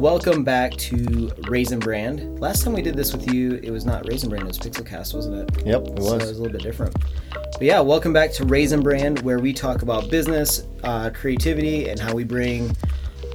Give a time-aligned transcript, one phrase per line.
[0.00, 2.38] welcome back to Raisin Brand.
[2.40, 5.12] Last time we did this with you, it was not Raisin Brand, it was Pixelcast,
[5.14, 5.66] wasn't it?
[5.66, 6.12] Yep, it So it was.
[6.28, 6.94] was a little bit different.
[7.32, 11.98] But yeah, welcome back to Raisin Brand, where we talk about business, uh, creativity, and
[11.98, 12.76] how we bring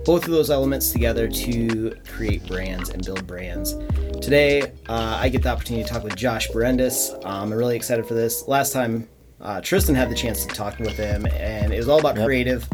[0.05, 3.75] both of those elements together to create brands and build brands.
[4.21, 7.13] Today, uh, I get the opportunity to talk with Josh Berendis.
[7.25, 8.47] Um, I'm really excited for this.
[8.47, 9.09] Last time,
[9.41, 12.25] uh, Tristan had the chance to talk with him, and it was all about Yep.
[12.25, 12.69] creative.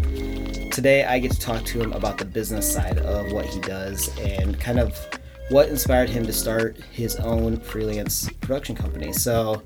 [0.80, 4.18] Today, I get to talk to him about the business side of what he does
[4.18, 4.98] and kind of
[5.50, 9.12] what inspired him to start his own freelance production company.
[9.12, 9.62] So,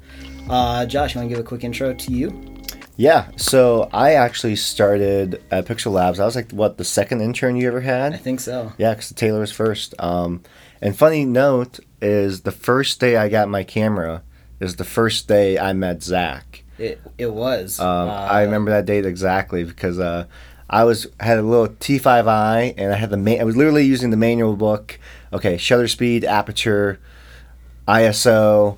[0.49, 2.57] uh, Josh, you want to give a quick intro to you?
[2.97, 6.19] Yeah, so I actually started at Pixel Labs.
[6.19, 8.13] I was like, what, the second intern you ever had?
[8.13, 8.73] I think so.
[8.79, 9.93] Yeah, because Taylor was first.
[9.99, 10.41] Um,
[10.81, 14.23] and funny note is the first day I got my camera
[14.59, 16.63] is the first day I met Zach.
[16.79, 17.79] It, it was.
[17.79, 20.25] Um, Uh, I remember that date exactly because uh,
[20.69, 24.09] I was had a little T5i and I had the ma- I was literally using
[24.09, 24.99] the manual book.
[25.31, 26.99] Okay, shutter speed, aperture,
[27.87, 28.77] ISO.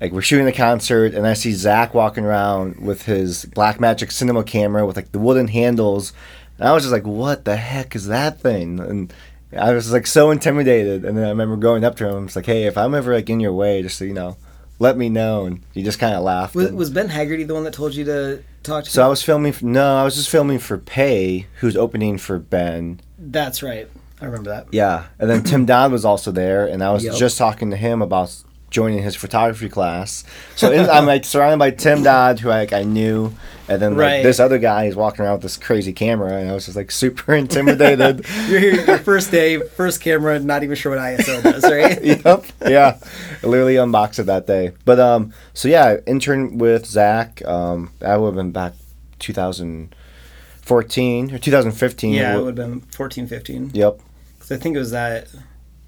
[0.00, 4.44] Like we're shooting a concert and I see Zach walking around with his Blackmagic cinema
[4.44, 6.12] camera with like the wooden handles.
[6.58, 9.12] And I was just like, "What the heck is that thing?" And
[9.56, 11.04] I was like so intimidated.
[11.04, 12.14] And then I remember going up to him.
[12.14, 14.36] I was like, "Hey, if I'm ever like in your way, just so you know,
[14.78, 16.54] let me know." And he just kind of laughed.
[16.54, 18.90] Was, was Ben Haggerty the one that told you to talk to?
[18.90, 19.52] so I was filming.
[19.52, 23.00] For, no, I was just filming for Pay, who's opening for Ben.
[23.18, 23.88] That's right.
[24.20, 24.66] I remember that.
[24.72, 27.14] Yeah, and then Tim Dodd was also there, and I was Yep.
[27.16, 28.34] just talking to him about
[28.70, 30.24] joining his photography class.
[30.56, 33.32] So it, I'm like surrounded by Tim Dodd, who like I knew,
[33.68, 34.22] and then like, Right.
[34.22, 36.90] this other guy is walking around with this crazy camera, and I was just like
[36.90, 38.24] super intimidated.
[38.48, 42.02] You're here, your first day, first camera, not even sure what ISO does, right?
[42.24, 42.44] yep.
[42.66, 42.98] Yeah.
[43.42, 44.72] I literally unboxed it that day.
[44.84, 47.44] But um so yeah, intern with Zach.
[47.46, 48.72] Um that would have been back
[49.18, 52.14] 2014 or 2015.
[52.14, 53.70] yeah, it would have been 14, 15.
[53.74, 54.00] Yep.
[54.40, 55.28] 'Cause I think it was that.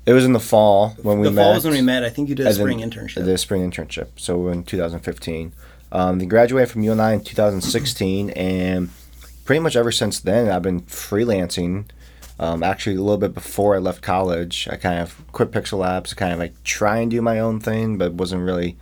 [0.06, 1.42] It was in the fall when we the met.
[1.44, 2.02] fall was when we met.
[2.04, 3.24] I think you did a spring internship.
[3.24, 4.08] The spring internship.
[4.16, 5.52] So we're in 2015.
[5.92, 8.90] Um, they graduated from UNI in 2016, and
[9.44, 11.86] pretty much ever since then, I've been freelancing.
[12.38, 16.10] Um, actually, a little bit before I left college, I kind of quit Pixel Labs
[16.10, 18.78] to kind of like try and do my own thing, but wasn't really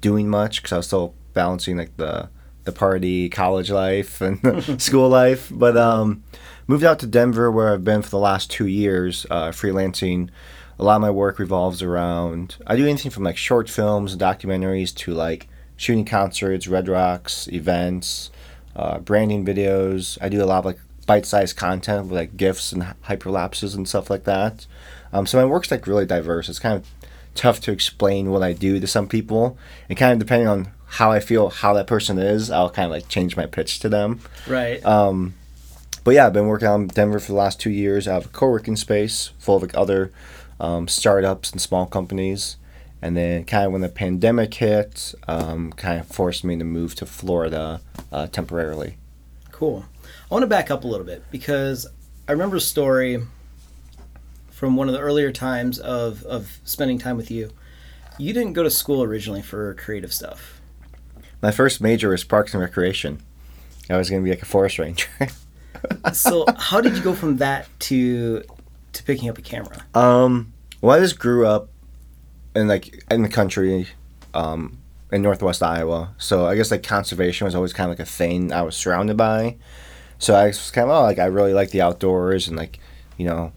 [0.00, 2.28] doing much because I was still balancing like the
[2.64, 5.50] the party, college life, and school life.
[5.52, 6.24] But um,
[6.66, 10.30] moved out to Denver, where I've been for the last two years, uh, freelancing.
[10.78, 14.20] A lot of my work revolves around I do anything from like short films and
[14.20, 15.46] documentaries to like
[15.76, 18.30] shooting concerts, Red Rocks, events,
[18.76, 20.18] uh, branding videos.
[20.20, 24.10] I do a lot of like bite-sized content with like gifs and hyperlapses and stuff
[24.10, 24.66] like that.
[25.12, 26.48] Um, so my work's like really diverse.
[26.48, 26.86] It's kind of
[27.34, 29.58] tough to explain what I do to some people,
[29.88, 32.92] and kind of depending on how I feel, how that person is, I'll kind of
[32.92, 34.20] like change my pitch to them.
[34.46, 34.84] right.
[34.84, 35.34] Um,
[36.04, 38.06] but yeah, I've been working on Denver for the last two years.
[38.06, 40.12] I have a co-working space full of like other
[40.60, 42.56] um, startups and small companies.
[43.04, 46.94] And then kind of when the pandemic hit, um, kind of forced me to move
[46.94, 48.96] to Florida uh, temporarily.
[49.52, 49.84] Cool.
[50.30, 51.86] I want to back up a little bit because
[52.26, 53.22] I remember a story
[54.50, 57.50] from one of the earlier times of, of spending time with you.
[58.16, 60.62] You didn't go to school originally for creative stuff.
[61.42, 63.20] My first major was Parks and Recreation.
[63.90, 65.08] I was going to be like a forest ranger.
[66.14, 68.42] So how did you go from that to
[68.92, 69.84] to picking up a camera?
[69.94, 71.68] Um, well, I just grew up
[72.54, 73.88] in like in the country,
[74.32, 74.78] um,
[75.12, 76.14] in Northwest Iowa.
[76.18, 79.16] So I guess like conservation was always kind of like a thing I was surrounded
[79.16, 79.56] by.
[80.18, 82.78] So I was kind of oh, like I really like the outdoors and like
[83.16, 83.52] you know,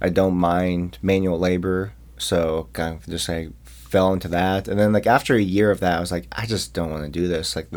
[0.00, 1.92] I don't mind manual labor.
[2.18, 4.68] So kind of just like fell into that.
[4.68, 7.04] And then like after a year of that, I was like, I just don't want
[7.04, 7.56] to do this.
[7.56, 7.68] Like,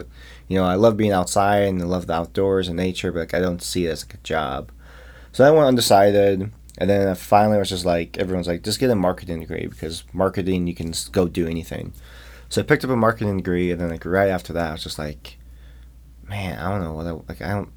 [0.47, 3.33] you know, I love being outside and I love the outdoors and nature, but like
[3.33, 4.71] I don't see it as like a job.
[5.31, 6.51] So I went undecided.
[6.77, 10.03] And then finally, I was just like, everyone's like, just get a marketing degree because
[10.13, 11.93] marketing, you can go do anything.
[12.49, 13.71] So I picked up a marketing degree.
[13.71, 15.37] And then like right after that, I was just like,
[16.27, 17.71] man, I don't know what I, like, I don't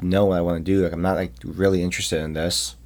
[0.00, 0.82] know what I want to do.
[0.84, 2.76] Like, I'm not like really interested in this.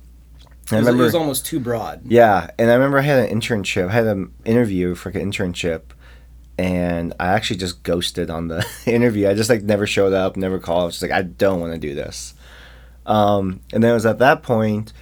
[0.71, 2.01] And It I was, it was almost too broad.
[2.07, 3.89] yeah, and I remember I had an internship.
[3.89, 5.83] I had an interview for like an internship,
[6.59, 9.29] and I actually just ghosted on the interview.
[9.29, 10.83] I just like never showed up, never called.
[10.83, 12.35] I was just like, I don't want to do this.
[13.05, 14.93] Um, and then it was at that point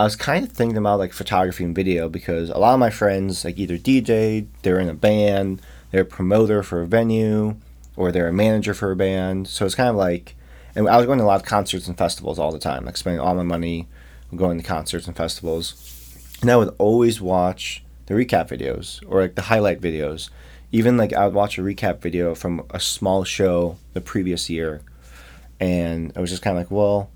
[0.00, 2.88] I was kind of thinking about like photography and video because a lot of my
[2.88, 5.60] friends like either DJ, they're in a band,
[5.90, 7.56] they're a promoter for a venue,
[7.96, 9.46] or they're a manager for a band.
[9.46, 10.36] So it's kind of like,
[10.74, 12.96] and I was going to a lot of concerts and festivals all the time, like
[12.96, 13.88] spending all my money
[14.34, 15.74] going to concerts and festivals.
[16.40, 20.30] And I would always watch the recap videos or like the highlight videos.
[20.72, 24.80] Even like I would watch a recap video from a small show the previous year,
[25.60, 27.10] and I was just kind of like, well,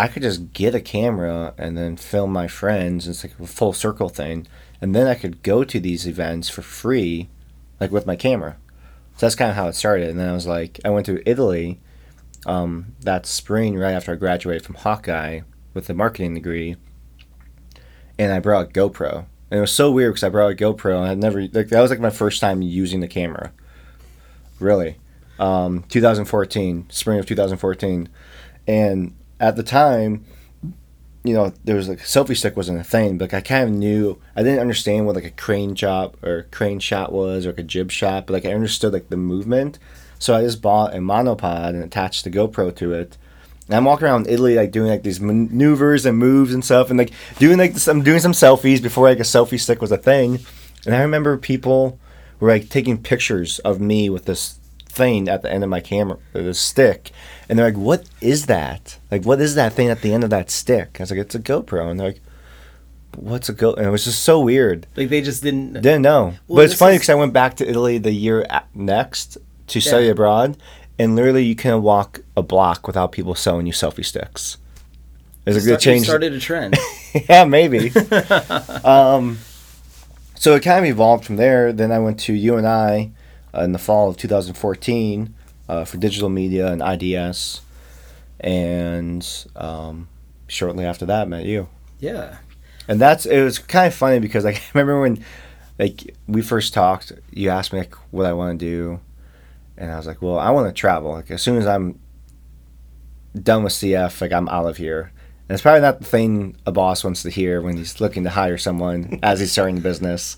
[0.00, 3.06] I could just get a camera and then film my friends.
[3.06, 4.46] It's like a full circle thing,
[4.80, 7.28] and then I could go to these events for free,
[7.78, 8.56] like with my camera.
[9.18, 10.08] So that's kind of how it started.
[10.08, 11.80] And then I was like, I went to Italy
[12.46, 15.40] um, that spring right after I graduated from Hawkeye
[15.74, 16.76] with a marketing degree,
[18.18, 19.26] and I brought a GoPro.
[19.50, 21.68] And it was so weird because I brought a GoPro and I had never like
[21.68, 23.52] that was like my first time using the camera.
[24.60, 24.96] Really,
[25.38, 28.08] um, 2014, spring of 2014,
[28.66, 30.24] and at the time,
[31.24, 33.74] you know, there was like selfie stick wasn't a thing, but like, I kind of
[33.74, 37.58] knew I didn't understand what like a crane job or crane shot was or like
[37.58, 39.78] a jib shot, but like I understood like the movement.
[40.18, 43.16] So I just bought a monopod and attached the GoPro to it.
[43.66, 46.98] And I'm walking around Italy like doing like these maneuvers and moves and stuff, and
[46.98, 49.96] like doing like this, I'm doing some selfies before like a selfie stick was a
[49.96, 50.40] thing.
[50.86, 51.98] And I remember people
[52.38, 54.58] were like taking pictures of me with this
[54.90, 57.12] thing at the end of my camera, the stick,
[57.48, 58.98] and they're like, "What is that?
[59.10, 61.34] Like, what is that thing at the end of that stick?" I was like, "It's
[61.34, 62.20] a GoPro," and they're like,
[63.16, 64.86] "What's a Go?" And it was just so weird.
[64.96, 66.34] Like they just didn't didn't know.
[66.48, 67.10] Well, but it's funny because is...
[67.10, 69.38] I went back to Italy the year next
[69.68, 69.86] to yeah.
[69.86, 70.56] study abroad,
[70.98, 74.58] and literally you can walk a block without people selling you selfie sticks.
[75.44, 76.04] There's a good change.
[76.04, 76.76] Started a trend.
[77.28, 77.90] yeah, maybe.
[78.84, 79.38] um,
[80.34, 81.72] so it kind of evolved from there.
[81.72, 83.12] Then I went to UNI
[83.54, 85.34] uh, in the fall of 2014
[85.68, 87.60] uh, for digital media and IDS,
[88.40, 90.08] and um,
[90.46, 91.68] shortly after that, met you.
[91.98, 92.38] Yeah.
[92.88, 95.24] And that's it was kind of funny because like, I remember when
[95.78, 99.00] like we first talked, you asked me like what I want to do,
[99.76, 101.12] and I was like, well, I want to travel.
[101.12, 101.98] Like as soon as I'm
[103.40, 105.12] done with CF, like I'm out of here.
[105.48, 108.30] And it's probably not the thing a boss wants to hear when he's looking to
[108.30, 110.36] hire someone as he's starting the business.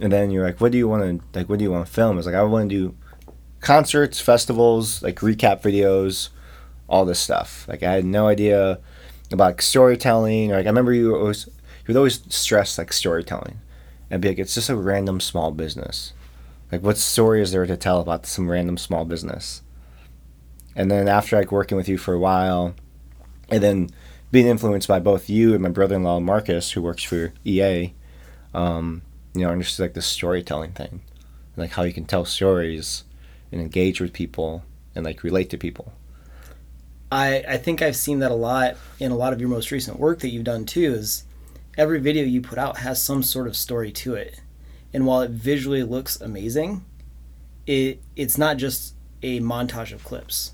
[0.00, 1.48] And then you're like, what do you want to like?
[1.48, 2.18] What do you want to film?
[2.18, 2.96] It's like I want to do
[3.60, 6.30] concerts, festivals, like recap videos,
[6.88, 7.66] all this stuff.
[7.68, 8.80] Like I had no idea
[9.30, 10.52] about like, storytelling.
[10.52, 13.60] Or, like I remember you always you would always stress like storytelling,
[14.10, 16.12] and be like, it's just a random small business.
[16.70, 19.62] Like, what story is there to tell about some random small business?
[20.74, 22.74] And then after like working with you for a while,
[23.50, 23.90] and then
[24.30, 27.92] being influenced by both you and my brother-in-law Marcus, who works for EA,
[28.54, 29.02] um,
[29.34, 31.02] you know, understood like the storytelling thing,
[31.56, 33.04] like how you can tell stories
[33.50, 34.64] and engage with people
[34.94, 35.92] and like relate to people.
[37.10, 39.98] I I think I've seen that a lot in a lot of your most recent
[39.98, 40.94] work that you've done too.
[40.94, 41.24] Is
[41.76, 44.40] every video you put out has some sort of story to it
[44.94, 46.84] and while it visually looks amazing,
[47.66, 50.52] it it's not just a montage of clips.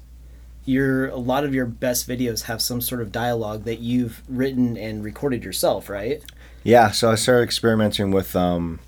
[0.64, 4.76] Your a lot of your best videos have some sort of dialogue that you've written
[4.76, 6.22] and recorded yourself, right?
[6.64, 8.80] Yeah, so I started experimenting with um,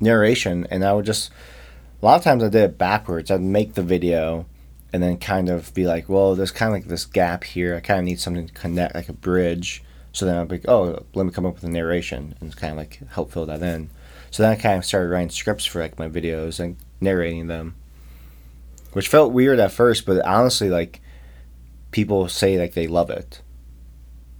[0.00, 1.30] narration, and I would just
[2.00, 3.30] a lot of times I did it backwards.
[3.30, 4.46] I'd make the video
[4.92, 7.76] and then kind of be like, well, there's kind of like this gap here.
[7.76, 9.82] I kind of need something to connect, like a bridge.
[10.12, 12.72] So then I'd be like, oh, let me come up with a narration and kind
[12.72, 13.90] of like help fill that in.
[14.30, 17.74] So then I kind of started writing scripts for like my videos and narrating them,
[18.92, 21.00] which felt weird at first, but honestly, like
[21.90, 23.42] people say like they love it.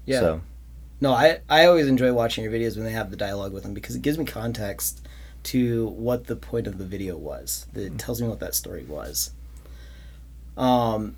[0.07, 0.21] Yeah.
[0.21, 0.41] So.
[1.01, 3.75] No, I I always enjoy watching your videos when they have the dialogue with them
[3.75, 5.07] because it gives me context
[5.45, 7.67] to what the point of the video was.
[7.75, 7.97] It mm-hmm.
[7.97, 9.31] tells me what that story was.
[10.57, 11.15] Um,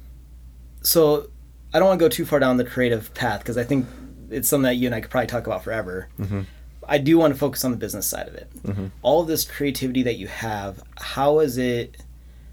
[0.83, 1.31] so
[1.73, 3.87] I don't want to go too far down the creative path because I think
[4.31, 6.09] it's something that you and I could probably talk about forever.
[6.19, 6.43] Mm-hmm.
[6.87, 8.51] I do want to focus on the business side of it.
[8.65, 8.87] Mm-hmm.
[9.03, 11.97] All of this creativity that you have, how is it?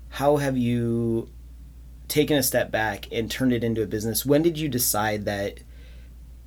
[0.10, 1.30] How have you
[2.08, 4.26] taken a step back and turned it into a business?
[4.26, 5.60] When did you decide that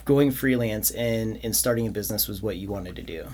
[0.04, 3.26] going freelance and and starting a business was what you wanted to do?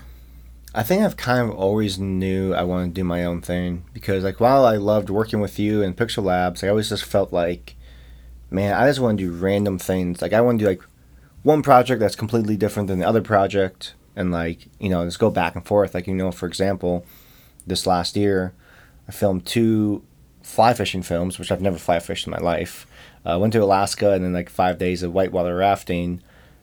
[0.75, 4.25] I think I've kind of always knew I wanted to do my own thing because
[4.25, 7.77] like while I loved working with you in Pixel Labs, I always just felt like,
[8.51, 10.21] man, I just want to do random things.
[10.21, 10.83] Like I want to do like
[11.43, 15.31] one project that's completely different than the other project and like you know just go
[15.31, 17.07] back and forth like you know for example
[17.67, 18.53] this last year
[19.07, 20.03] i filmed two
[20.43, 22.87] fly fishing films which i've never fly fished in my life
[23.25, 26.21] i uh, went to alaska and then like five days of whitewater rafting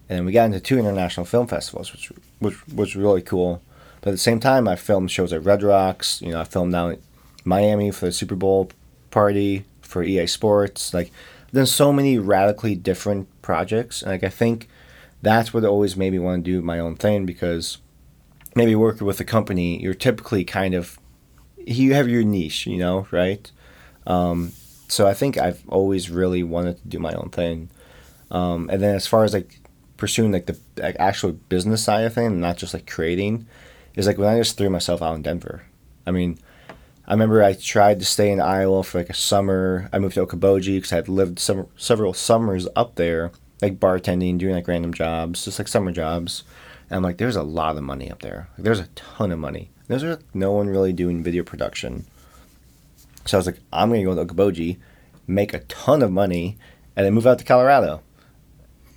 [0.10, 3.62] and then we got into two international film festivals which which was really cool
[4.02, 6.72] but at the same time i filmed shows at red rocks you know i filmed
[6.72, 7.02] down in
[7.46, 8.70] miami for the super bowl
[9.12, 11.12] party for ea sports like
[11.48, 14.68] I've done so many radically different projects and like i think
[15.24, 17.78] that's what always made me want to do my own thing because
[18.56, 21.00] maybe working with a company, you're typically kind of
[21.66, 23.50] you have your niche, you know, right?
[24.06, 24.52] Um,
[24.90, 27.70] so I think I've always really wanted to do my own thing.
[28.32, 29.60] Um, and then as far as like
[30.04, 33.48] pursuing like the like, actual business side of thing, not just like creating,
[33.96, 35.64] is like when I just threw myself out in Denver.
[36.06, 36.40] I mean,
[37.08, 39.90] I remember I tried to stay in Iowa for like a summer.
[39.94, 43.32] I moved to Okoboji because I had lived some, several summers up there
[43.62, 46.44] like bartending, doing like random jobs, just like summer jobs.
[46.90, 48.50] And I'm like, there's a lot of money up there.
[48.58, 49.70] Like, there's a ton of money.
[49.88, 52.06] There's like, no one really doing video production.
[53.24, 54.80] So I was like, I'm gonna go to Okoboji,
[55.28, 56.58] make a ton of money,
[56.94, 58.02] and then move out to Colorado.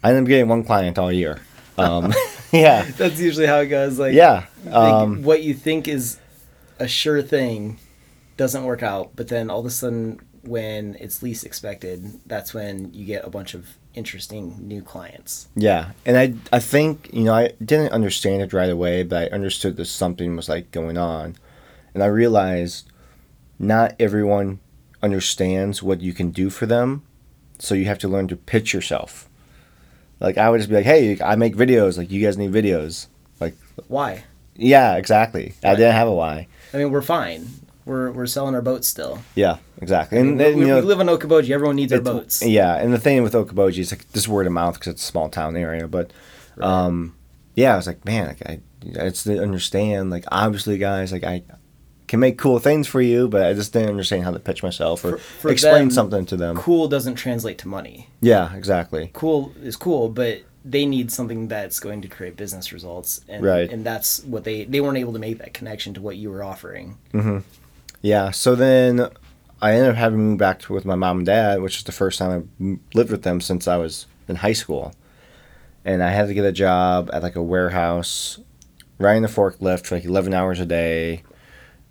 [0.02, 1.40] I end up getting one client all year.
[1.78, 2.12] Um,
[2.52, 3.98] yeah, That's usually how it goes.
[3.98, 4.46] Like yeah.
[4.64, 6.18] like, Um, what you think is
[6.78, 7.78] a sure thing
[8.36, 12.92] doesn't work out, but then all of a sudden, when it's least expected, that's when
[12.92, 15.48] you get a bunch of interesting new clients.
[15.56, 19.34] Yeah, and I I think you know I didn't understand it right away, but I
[19.34, 21.36] understood that something was like going on,
[21.94, 22.90] and I realized
[23.58, 24.60] not everyone
[25.02, 27.02] understands what you can do for them,
[27.58, 29.25] so you have to learn to pitch yourself.
[30.20, 31.98] Like I would just be like, "Hey, I make videos.
[31.98, 33.08] Like you guys need videos."
[33.40, 33.54] Like,
[33.88, 34.24] Why?
[34.54, 35.52] yeah, exactly.
[35.62, 36.48] I didn't have a why.
[36.72, 37.46] I mean, we're fine.
[37.84, 39.20] We're we're selling our boats still.
[39.34, 40.18] Yeah, exactly.
[40.18, 41.50] I And mean, then, we, you know, we live on Okoboji.
[41.50, 42.42] Everyone needs our boats.
[42.44, 45.06] Yeah, and the thing with Okoboji is like this word of mouth because it's a
[45.06, 45.86] small town area.
[45.86, 46.12] But
[46.60, 47.14] um,
[47.54, 50.10] yeah, I was like, man, like I, it's to understand.
[50.10, 51.42] Like obviously, guys, like I
[52.08, 55.04] can make cool things for you, but I just didn't understand how to pitch myself
[55.04, 56.56] or For- for explain them, something to them.
[56.56, 58.08] Cool doesn't translate to money.
[58.20, 59.10] Yeah, exactly.
[59.12, 63.70] Cool is cool, but they need something that's going to create business results, and Right.
[63.70, 66.42] and that's what they they weren't able to make that connection to what you were
[66.42, 66.96] offering.
[67.12, 67.38] Mm-hmm.
[68.02, 68.30] Yeah.
[68.30, 69.08] So then
[69.62, 71.84] I ended up having to move back to, with my mom and dad, which is
[71.84, 74.92] the first time I lived with them since I was in high school.
[75.84, 78.38] And I had to get a job at like a warehouse,
[78.98, 81.22] riding the forklift for like 11 hours a day,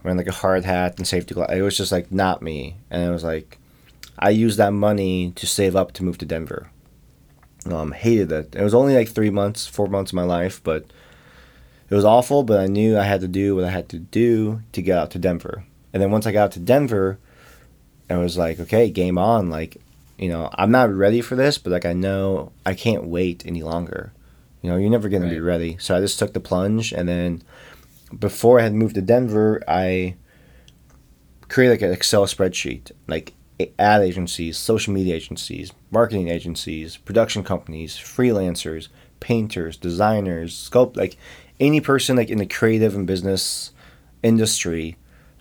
[0.05, 1.57] wearing like a hard hat and safety glasses.
[1.57, 2.77] It was just like not me.
[2.89, 3.57] And it was like,
[4.17, 6.69] I used that money to save up to move to Denver.
[7.65, 8.55] Um, hated it.
[8.55, 10.85] It was only like three months, four months of my life, but
[11.89, 12.43] it was awful.
[12.43, 15.11] But I knew I had to do what I had to do to get out
[15.11, 15.65] to Denver.
[15.91, 17.17] And then once I got out to Denver,
[18.09, 19.49] I was like, okay, game on.
[19.49, 19.77] Like,
[20.17, 23.63] you know, I'm not ready for this, but like I know I can't wait any
[23.63, 24.13] longer.
[24.61, 25.77] You know, you're never gonna be ready.
[25.79, 27.43] So I just took the plunge, and then
[28.19, 30.15] before I had moved to Denver, I
[31.47, 33.33] created like an Excel spreadsheet, like
[33.79, 41.17] ad agencies, social media agencies, marketing agencies, production companies, freelancers, painters, designers, sculpt, like
[41.59, 43.71] any person like in the creative and business
[44.23, 44.97] industry.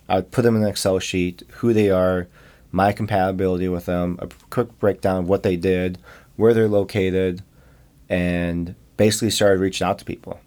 [0.07, 2.27] I would put them in an Excel sheet, who they are,
[2.71, 5.97] my compatibility with them, a quick breakdown of what they did,
[6.35, 7.41] where they're located,
[8.07, 10.39] and basically started reaching out to people.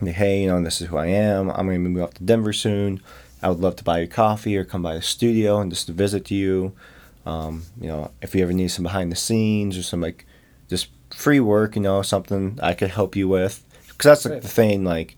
[0.00, 1.50] Hey, you know, this is who I am.
[1.50, 3.00] I'm going to move up to Denver soon.
[3.42, 5.92] I would love to buy you coffee or come by the studio and just to
[5.92, 6.74] visit you.
[7.24, 10.26] Um, you know, if you ever need some behind the scenes or some like
[10.68, 13.64] just free work, you know, something I could help you with.
[13.88, 15.16] Because that's like, the thing, like,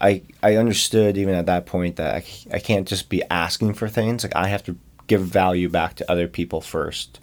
[0.00, 3.88] I I understood even at that point that I, I can't just be asking for
[3.88, 4.22] things.
[4.22, 7.20] Like I have to give value back to other people first.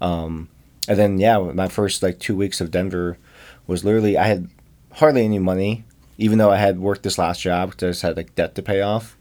[0.00, 0.48] Um,
[0.88, 3.18] and then yeah, my first like two weeks of Denver
[3.66, 4.48] was literally I had
[4.92, 5.84] hardly any money,
[6.18, 8.62] even though I had worked this last job because I just had like debt to
[8.62, 9.16] pay off,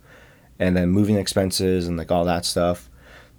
[0.57, 2.89] and then moving expenses and like all that stuff.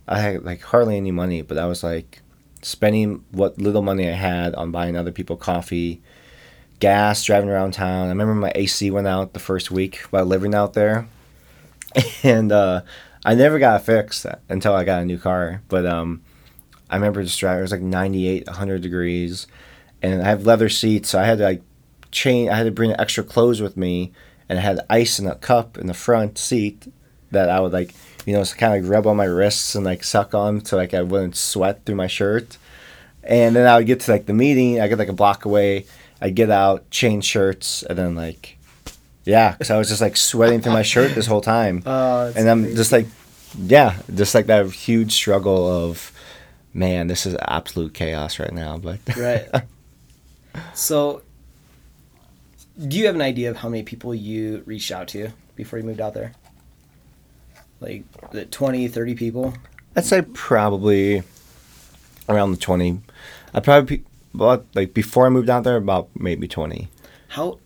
[0.08, 2.22] I had like hardly any money, but I was like
[2.62, 6.02] spending what little money I had on buying other people coffee,
[6.78, 8.06] gas, driving around town.
[8.06, 11.06] I remember my AC went out the first week while living out there,
[12.22, 12.82] and uh,
[13.24, 15.62] I never got fixed until I got a new car.
[15.68, 16.22] But um,
[16.88, 17.60] I remember just driving.
[17.60, 19.46] It was like 98, 100 degrees,
[20.02, 21.62] and I have leather seats, so I had to like
[22.10, 22.48] chain.
[22.48, 24.12] I had to bring extra clothes with me,
[24.48, 26.92] and I had ice in a cup in the front seat
[27.30, 27.94] that I would like,
[28.26, 30.94] you know, kind of like rub on my wrists and like suck on so like
[30.94, 32.58] I wouldn't sweat through my shirt.
[33.22, 34.80] And then I would get to like the meeting.
[34.80, 35.86] I get like a block away.
[36.20, 38.58] I get out, change shirts, and then like,
[39.24, 42.48] yeah, because I was just like sweating through my shirt this whole time Uh, and
[42.48, 43.06] I'm just like,
[43.56, 46.12] yeah, just like that huge struggle of,
[46.74, 48.78] man, this is absolute chaos right now.
[48.78, 49.48] But right.
[50.74, 51.22] So,
[52.86, 55.84] do you have an idea of how many people you reached out to before you
[55.84, 56.32] moved out there?
[57.80, 59.54] Like, the it 20, 30 people?
[59.96, 61.22] I'd say probably
[62.28, 63.00] around the twenty.
[63.52, 66.88] I probably about like before I moved out there about maybe twenty.
[67.28, 67.58] How,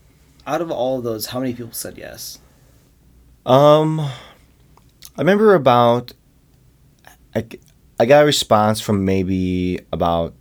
[0.46, 2.38] out of all of those, how many people said yes?
[3.44, 4.10] Um, I
[5.18, 6.12] remember about
[7.34, 7.46] I,
[8.00, 10.34] I got a response from maybe about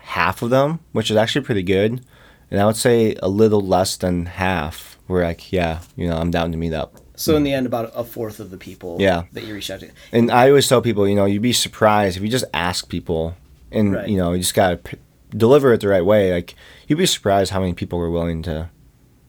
[0.00, 2.04] half of them, which is actually pretty good.
[2.52, 6.30] And I would say a little less than half were like, yeah, you know, I'm
[6.30, 6.98] down to meet up.
[7.16, 9.22] So, in the end, about a fourth of the people Yeah.
[9.32, 9.88] that you reached out to.
[10.12, 13.34] And I always tell people, you know, you'd be surprised if you just ask people,
[13.70, 14.08] and Right.
[14.08, 14.98] you know, you just gotta p-
[15.30, 16.30] deliver it the right way.
[16.32, 16.54] Like
[16.88, 18.68] you'd be surprised how many people were willing to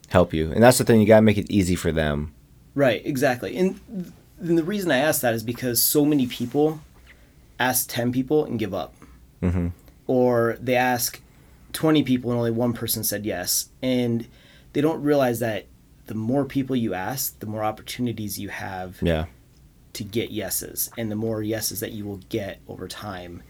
[0.10, 1.00] help you, and that's the thing.
[1.00, 2.34] You gotta make it easy for them.
[2.76, 3.56] Right, exactly.
[3.56, 4.08] And, th-
[4.42, 6.82] and the reason I ask that is because so many people
[7.60, 8.94] ask 10 people and give up.
[9.42, 9.72] Mhm.
[10.08, 11.22] or they ask
[11.74, 14.28] 20 people and only one person said yes and
[14.74, 15.66] they don't realize that
[16.08, 19.26] the more people you ask the more opportunities you have Yeah.
[19.94, 23.42] to get yeses and the more yeses that you will get over time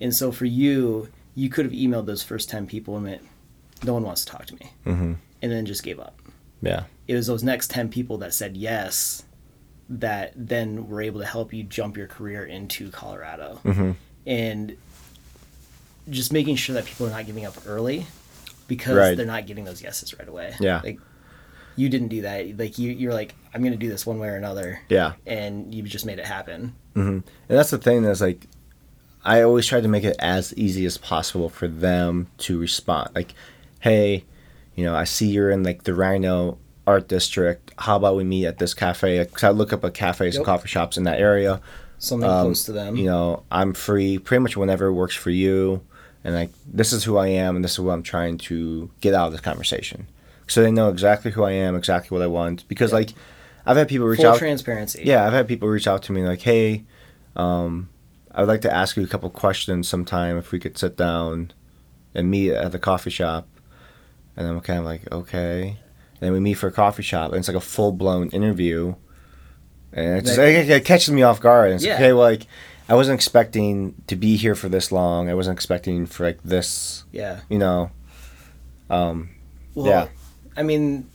[0.00, 3.22] and so for you you could have emailed those first 10 people and went
[3.84, 5.12] no one wants to talk to me Mm-hmm.
[5.42, 6.20] and then just gave up
[6.60, 6.84] Yeah.
[7.08, 9.24] it was those next 10 people that said yes
[9.88, 13.96] that then were able to help you jump your career into colorado Mhm.
[14.26, 14.76] and
[16.10, 18.06] just making sure that people are not giving up early
[18.68, 19.16] because Right.
[19.16, 20.80] they're not getting those yeses right away Yeah.
[20.82, 20.98] like
[21.76, 24.36] you didn't do that like you, you're like i'm gonna do this one way or
[24.36, 25.12] another Yeah.
[25.26, 28.46] and you just made it happen hmm And that's the thing is like,
[29.24, 33.10] I always try to make it as easy as possible for them to respond.
[33.14, 33.34] Like,
[33.78, 34.24] hey,
[34.74, 37.70] you know, I see you're in like the RiNo Art District.
[37.78, 39.20] How about we meet at this cafe?
[39.20, 40.40] Because I look up at cafes Yep.
[40.40, 41.60] and coffee shops in that area.
[41.98, 45.82] something Um, close to them You know, I'm free pretty much whenever works for you.
[46.24, 49.12] And like, this is who I am, and this is what I'm trying to get
[49.14, 50.06] out of this conversation.
[50.46, 52.66] So they know exactly who I am, exactly what I want.
[52.68, 52.98] Because Yep.
[53.00, 53.10] like,
[53.66, 54.22] I've had people reach out.
[54.24, 54.38] full out.
[54.38, 56.84] transparency Yeah, I've had people reach out to me like, "Hey,
[57.36, 57.88] um,
[58.34, 61.52] I would like to ask you a couple questions sometime if we could sit down
[62.14, 63.46] and meet at the coffee shop."
[64.36, 67.38] And I'm kind of like, "Okay." And then we meet for a coffee shop, and
[67.38, 68.94] it's like a full blown interview,
[69.92, 71.66] and it just it, it catches me off guard.
[71.70, 71.92] And it's Yeah.
[71.94, 72.46] like, okay, well, like
[72.88, 75.28] I wasn't expecting to be here for this long.
[75.30, 77.90] I wasn't expecting for like this, yeah you know.
[78.90, 79.30] Um,
[79.74, 80.08] well Yeah.
[80.56, 81.06] i mean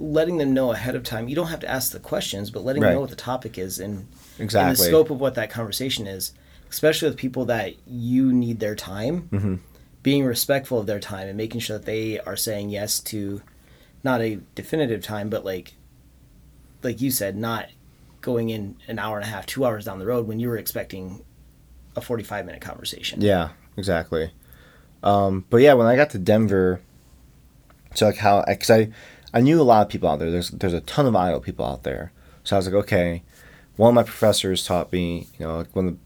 [0.00, 2.82] letting them know ahead of time you don't have to ask the questions but letting
[2.82, 2.88] Right.
[2.90, 3.94] them know what the topic is and
[4.38, 4.70] and exactly.
[4.76, 6.32] the scope of what that conversation is,
[6.70, 9.58] especially with people that you need their time, Mhm.
[10.04, 13.42] being respectful of their time and making sure that they are saying yes to
[14.04, 15.74] not a definitive time, but like,
[16.84, 17.66] like you said, not
[18.20, 20.56] going in an hour and a half, two hours down the road when you were
[20.56, 21.24] expecting
[21.96, 23.20] a 45 minute conversation.
[23.20, 24.32] Yeah, exactly.
[25.02, 26.80] Um, but yeah, when I got to Denver,
[27.94, 28.88] so like how, because I,
[29.32, 30.30] I knew a lot of people out there.
[30.30, 32.12] There's there's a ton of Iowa people out there.
[32.44, 33.22] So I was like, okay.
[33.76, 35.98] One of my professors taught me, you know, like one of the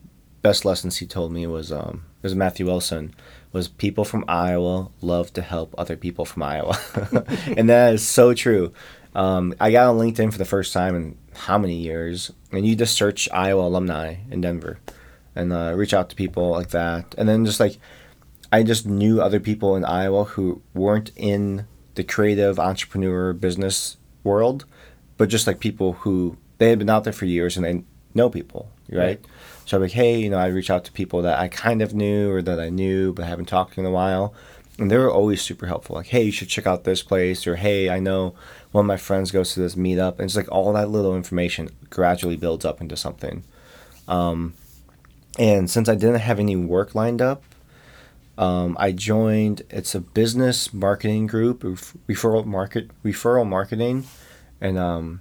[0.42, 3.14] best lessons he told me was, um, it was Matthew Wilson,
[3.52, 6.78] was people from Iowa love to help other people from Iowa,
[7.56, 8.74] and that is so true.
[9.14, 12.76] Um, I got on LinkedIn for the first time in how many years, and you
[12.76, 14.78] just search Iowa alumni in Denver,
[15.34, 17.78] and uh, reach out to people like that, and then just like
[18.52, 24.66] I just knew other people in Iowa who weren't in the creative entrepreneur business world,
[25.16, 27.82] but just like people who they had been out there for years and they
[28.14, 28.98] know people, right?
[28.98, 29.20] Right.
[29.64, 31.94] So I'm like, hey, you know, I reach out to people that I kind of
[31.94, 34.34] knew or that I knew but haven't talked in a while.
[34.78, 35.96] And they were always super helpful.
[35.96, 38.34] Like, hey, you should check out this place, or hey, I know
[38.72, 40.18] one of my friends goes to this meetup.
[40.18, 43.44] And it's like all that little information gradually builds up into something.
[44.08, 44.54] Um,
[45.38, 47.44] and since I didn't have any work lined up,
[48.38, 49.62] um, I joined.
[49.70, 54.04] It's a business marketing group, referral market, referral marketing,
[54.60, 55.20] and um,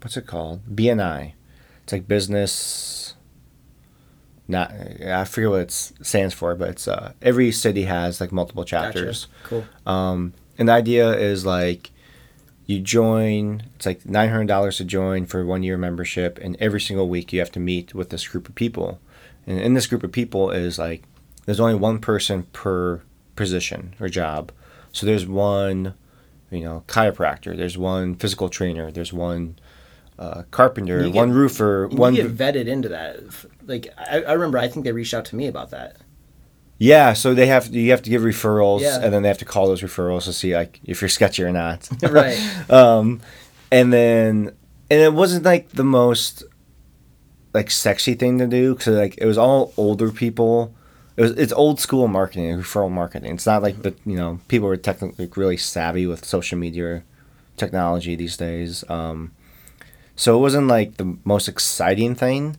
[0.00, 0.64] what's it called?
[0.66, 1.32] BNI.
[1.82, 3.14] It's like business.
[4.46, 8.64] Not I forget what it stands for, but it's uh, every city has like multiple
[8.64, 9.26] chapters.
[9.44, 9.64] Cool.
[9.86, 11.90] Um, and the idea is like
[12.70, 13.64] you join.
[13.74, 17.32] It's like nine hundred dollars to join for one year membership, and every single week
[17.32, 19.00] you have to meet with this group of people.
[19.44, 21.02] And in this group of people is like
[21.46, 23.02] there's only one person per
[23.34, 24.52] position or job.
[24.92, 25.94] So there's one,
[26.52, 27.56] you know, chiropractor.
[27.56, 28.92] There's one physical trainer.
[28.92, 29.58] There's one
[30.16, 31.02] uh, carpenter.
[31.02, 31.88] Get- one roofer.
[31.88, 33.18] One get vetted into that.
[33.66, 35.96] Like, I, I remember, I think they reached out to me about that.
[36.82, 39.00] Yeah, so they have you have to give referrals, Yeah.
[39.02, 41.52] and then they have to call those referrals to see like if you're sketchy or
[41.52, 41.86] not.
[42.02, 42.38] Right.
[42.70, 43.20] Um,
[43.70, 44.56] and then
[44.90, 46.42] and it wasn't like the most
[47.52, 50.74] like sexy thing to do because like it was all older people.
[51.18, 53.34] It was it's old school marketing, referral marketing.
[53.34, 57.02] It's not like the you know people are technically really savvy with social media
[57.58, 58.84] technology these days.
[58.88, 59.32] Um,
[60.16, 62.56] so it wasn't like the most exciting thing,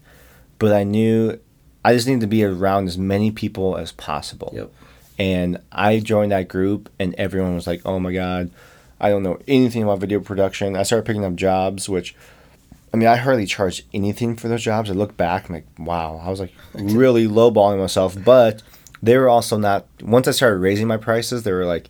[0.60, 1.40] but I knew
[1.84, 4.52] I just need to be around as many people as possible.
[4.56, 4.72] Yep.
[5.18, 8.50] And I joined that group, and everyone was like, "Oh my god,
[9.00, 12.16] I don't know anything about video production." I started picking up jobs, which,
[12.94, 14.90] I mean, I hardly charged anything for those jobs.
[14.90, 18.16] I look back, I'm like, "Wow," I was like really lowballing myself.
[18.24, 18.64] But
[19.04, 19.86] they were also not.
[20.02, 21.90] Once I started raising my prices, they were like,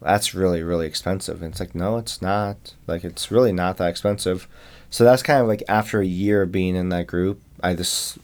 [0.00, 2.74] "That's really really expensive." And it's like, no, it's not.
[2.86, 4.48] Like, it's really not that expensive.
[4.90, 8.18] So that's kind of like after a year of being in that group, I just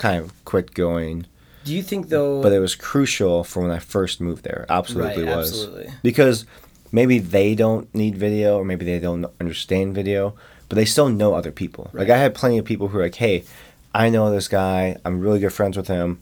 [0.00, 1.26] kind of quit going
[1.64, 2.40] Do you think, though.
[2.42, 4.64] but it was crucial for when I first moved there.
[4.68, 5.50] Absolutely Right, was.
[5.52, 5.88] absolutely.
[6.02, 6.46] Because
[6.90, 10.34] maybe they don't need video or maybe they don't understand video,
[10.68, 11.90] but they still know other people.
[11.92, 13.44] Like I had plenty of people who were like, "Hey,
[13.94, 14.96] I know this guy.
[15.04, 16.18] I'm really good friends with him.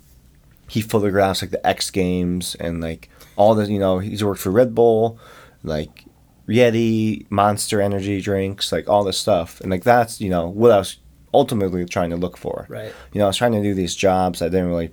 [0.74, 4.50] he photographs like the X Games and like all the you know he's worked for
[4.50, 5.18] Red Bull,
[5.62, 6.04] like
[6.48, 10.78] Yeti, Monster Energy drinks, like all this stuff, and like that's you know what I
[10.78, 10.96] was
[11.34, 12.66] ultimately trying to look for.
[12.68, 12.92] Right.
[13.12, 14.90] You know, I was trying to do these jobs I didn't really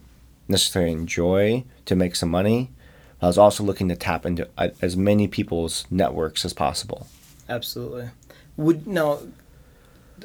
[0.48, 2.71] necessarily enjoy to make some money.
[3.21, 7.08] I was also looking to tap into uh, as many people's networks as possible.
[7.50, 8.10] Absolutely.
[8.58, 9.19] Would now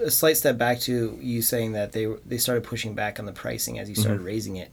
[0.02, 3.32] a slight step back to you saying that they they started pushing back on the
[3.32, 4.26] pricing as you started Mm-hmm.
[4.26, 4.70] raising it.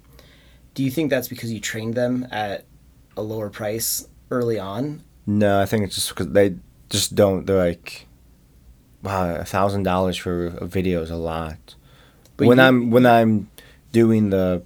[0.73, 2.65] Do you think that's because you trained them at
[3.15, 5.01] a lower price early on?
[5.25, 6.55] No, I think it's just because they
[6.89, 7.45] just don't.
[7.45, 8.06] They're like,
[9.07, 11.75] wow, a thousand dollars for a video is a lot.
[12.35, 13.49] But when you- I'm when I'm
[13.91, 14.61] doing the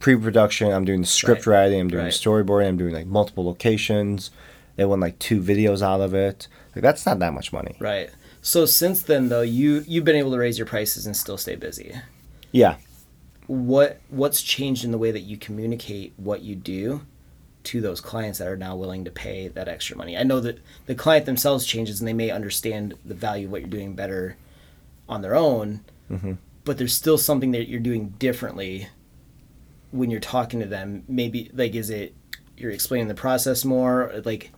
[0.00, 1.58] pre-production, I'm doing the script Right.
[1.62, 2.12] writing, I'm doing Right.
[2.12, 4.30] storyboarding, I'm doing like multiple locations.
[4.76, 6.48] They want like two videos out of it.
[6.74, 7.76] Like that's not that much money.
[7.78, 8.10] Right.
[8.42, 11.54] So since then though, you you've been able to raise your prices and still stay
[11.54, 11.92] busy.
[12.52, 12.76] Yeah.
[13.46, 17.02] What what's changed in the way that you communicate what you do
[17.64, 20.16] to those clients that are now willing to pay that extra money?
[20.16, 23.60] I know that the client themselves changes and they may understand the value of what
[23.62, 24.36] you're doing better
[25.08, 26.38] on their own, Mhm.
[26.64, 28.88] but there's still something that you're doing differently
[29.90, 31.04] when you're talking to them.
[31.08, 32.14] Maybe like is it
[32.56, 34.12] you're explaining the process more?
[34.24, 34.50] Like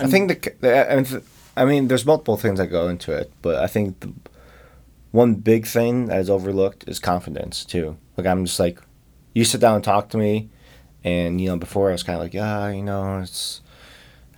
[0.00, 1.22] I think the, the I mean, th-
[1.56, 4.12] I mean, there's multiple things that go into it, but I think the
[5.10, 7.96] one big thing that is overlooked is confidence too.
[8.16, 8.80] Like I'm just like,
[9.34, 10.50] you sit down and talk to me,
[11.08, 13.60] and you know before I was kind of like, yeah, you know, it's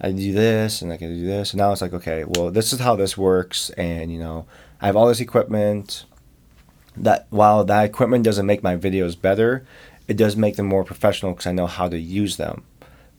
[0.00, 2.72] I do this and I can do this, and now it's like, okay, well, this
[2.72, 4.46] is how this works, and you know,
[4.80, 6.04] I have all this equipment.
[6.96, 9.64] That while that equipment doesn't make my videos better,
[10.08, 12.64] it does make them more professional because I know how to use them.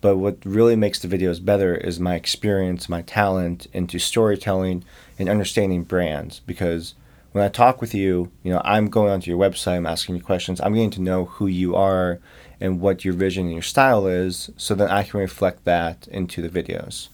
[0.02, 4.84] But what really makes the videos better is my experience, my talent into storytelling
[5.18, 6.42] and understanding brands.
[6.42, 6.96] Because
[7.32, 10.22] when I talk with you, you know, I'm going onto your website, I'm asking you
[10.22, 12.20] questions, I'm getting to know who you are
[12.62, 16.48] and what your vision and your style is, so then I can reflect that into
[16.48, 17.10] the videos.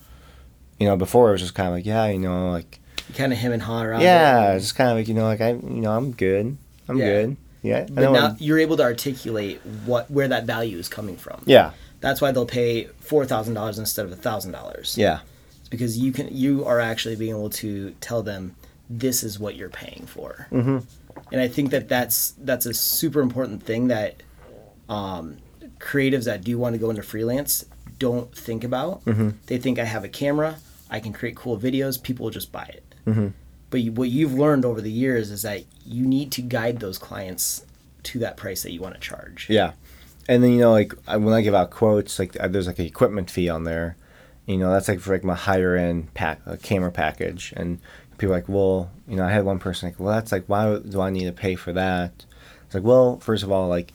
[0.80, 2.80] You know, before it was just kind of like, yeah, you know, like,
[3.16, 4.02] kind of him and around.
[4.02, 4.56] yeah, it.
[4.58, 6.58] it's just kind of like, you know, like I, you know, I'm good,
[6.90, 7.06] I'm Yeah.
[7.06, 11.16] good, yeah, But now I'm- you're able to articulate what where that value is coming
[11.16, 11.42] from.
[11.46, 14.96] yeah, That's why they'll pay four thousand dollars instead of thousand dollars.
[14.98, 15.20] yeah,
[15.62, 18.56] It's because you can you are actually being able to tell them
[18.90, 20.48] this is what you're paying for.
[20.52, 20.84] Mhm.
[21.32, 24.22] And I think that that's that's a super important thing that
[24.90, 25.38] um,
[25.80, 27.66] creatives that do want to go into freelance
[28.00, 29.04] don't think about.
[29.06, 29.34] Mhm.
[29.48, 30.58] They think I have a camera,
[30.90, 32.84] I can create cool videos, people will just buy it.
[33.08, 33.34] Mhm.
[33.70, 36.98] But you, what you've learned over the years is that you need to guide those
[36.98, 37.66] clients
[38.04, 39.48] to that price that you want to charge.
[39.50, 39.72] Yeah,
[40.30, 42.86] and then you know, like I- when I give out quotes, like there's like an
[42.86, 43.98] equipment fee on there.
[44.46, 47.80] You know, that's like for like my higher end pack uh, camera package, and
[48.18, 50.78] people are like, well, you know, I had one person like, well, that's like, why
[50.80, 52.24] do I need to pay for that?
[52.66, 53.92] It's like, well, first of all, like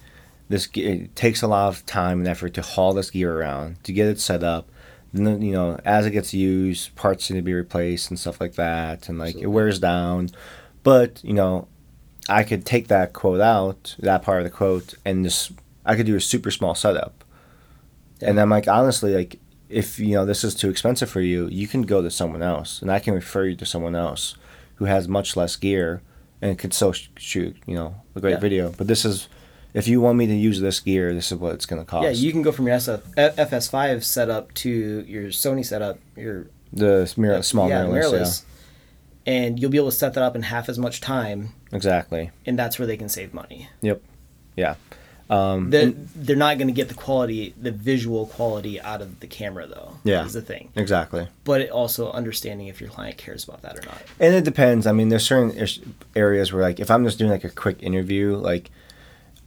[0.49, 3.93] this it takes a lot of time and effort to haul this gear around to
[3.93, 4.69] get it set up.
[5.15, 8.55] Then, you know, as it gets used, parts need to be replaced and stuff like
[8.55, 10.31] that, and like it wears down.
[10.83, 11.69] But you know,
[12.29, 15.53] I could take that quote out, that part of the quote, and just
[15.85, 17.25] I could do a super small setup.
[18.21, 21.67] And I'm like, honestly, like if you know this is too expensive for you, you
[21.69, 24.35] can go to someone else, and I can refer you to someone else
[24.77, 26.03] who has much less gear
[26.41, 28.39] and could still sh- shoot, you know, a great Yeah.
[28.41, 28.71] video.
[28.77, 29.29] But this is,
[29.75, 32.05] if you want me to use this gear, this is what it's gonna cost.
[32.05, 34.71] Yeah, you can go from your SF, F- FS5 setup to
[35.07, 38.45] your Sony setup, your the mirror, small yeah, mirrorless, mirrorless,
[39.27, 42.31] and you'll be able to set that up in half as much time, exactly.
[42.47, 43.69] and that's where they can save money.
[43.83, 44.03] Yep.
[44.57, 44.75] Yeah.
[45.31, 49.27] Um, They're, they're not going to get the quality, the visual quality out of the
[49.27, 49.95] camera, though.
[50.05, 50.27] Yeah.
[50.27, 50.71] is the thing.
[50.75, 51.27] exactly.
[51.45, 54.03] But it also understanding if your client cares about that or not.
[54.21, 54.87] And it depends.
[54.87, 55.57] I mean, there's certain
[56.15, 58.71] areas where, like, if I'm just doing like a quick interview, like,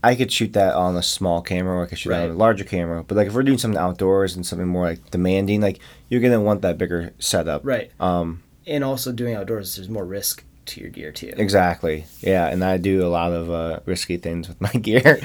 [0.06, 2.34] I could shoot that on a small camera, or I could shoot that on a
[2.34, 3.02] larger camera.
[3.02, 6.40] But like, if we're doing something outdoors and something more like demanding, like, you're gonna
[6.40, 7.62] want that bigger setup.
[7.64, 7.90] Right.
[7.98, 8.42] Um.
[8.68, 11.32] And also doing outdoors, there's more risk to your gear too.
[11.36, 12.04] Exactly.
[12.20, 12.46] Yeah.
[12.48, 15.18] And I do a lot of uh, risky things with my gear.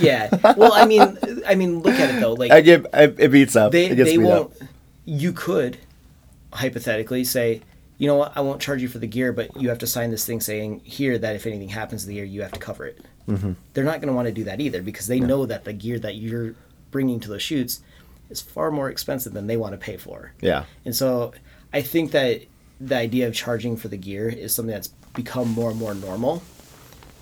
[0.00, 0.28] Yeah.
[0.56, 2.34] Well, I mean, I mean, look at it though.
[2.34, 3.72] Like I get it, beats up.
[3.72, 4.52] they they won't.
[4.62, 4.68] up.
[5.04, 5.78] You could
[6.52, 7.60] hypothetically say,
[7.98, 10.10] you know what, I won't charge you for the gear, but you have to sign
[10.10, 12.84] this thing saying here that if anything happens to the gear, you have to cover
[12.86, 12.98] it.
[13.28, 13.56] Mhm.
[13.74, 15.98] They're not going to want to do that either because they know that the gear
[15.98, 16.54] that you're
[16.90, 17.80] bringing to those shoots
[18.30, 20.32] is far more expensive than they want to pay for.
[20.40, 20.64] Yeah.
[20.84, 21.32] And so
[21.72, 22.42] I think that
[22.80, 26.42] the idea of charging for the gear is something that's become more and more normal.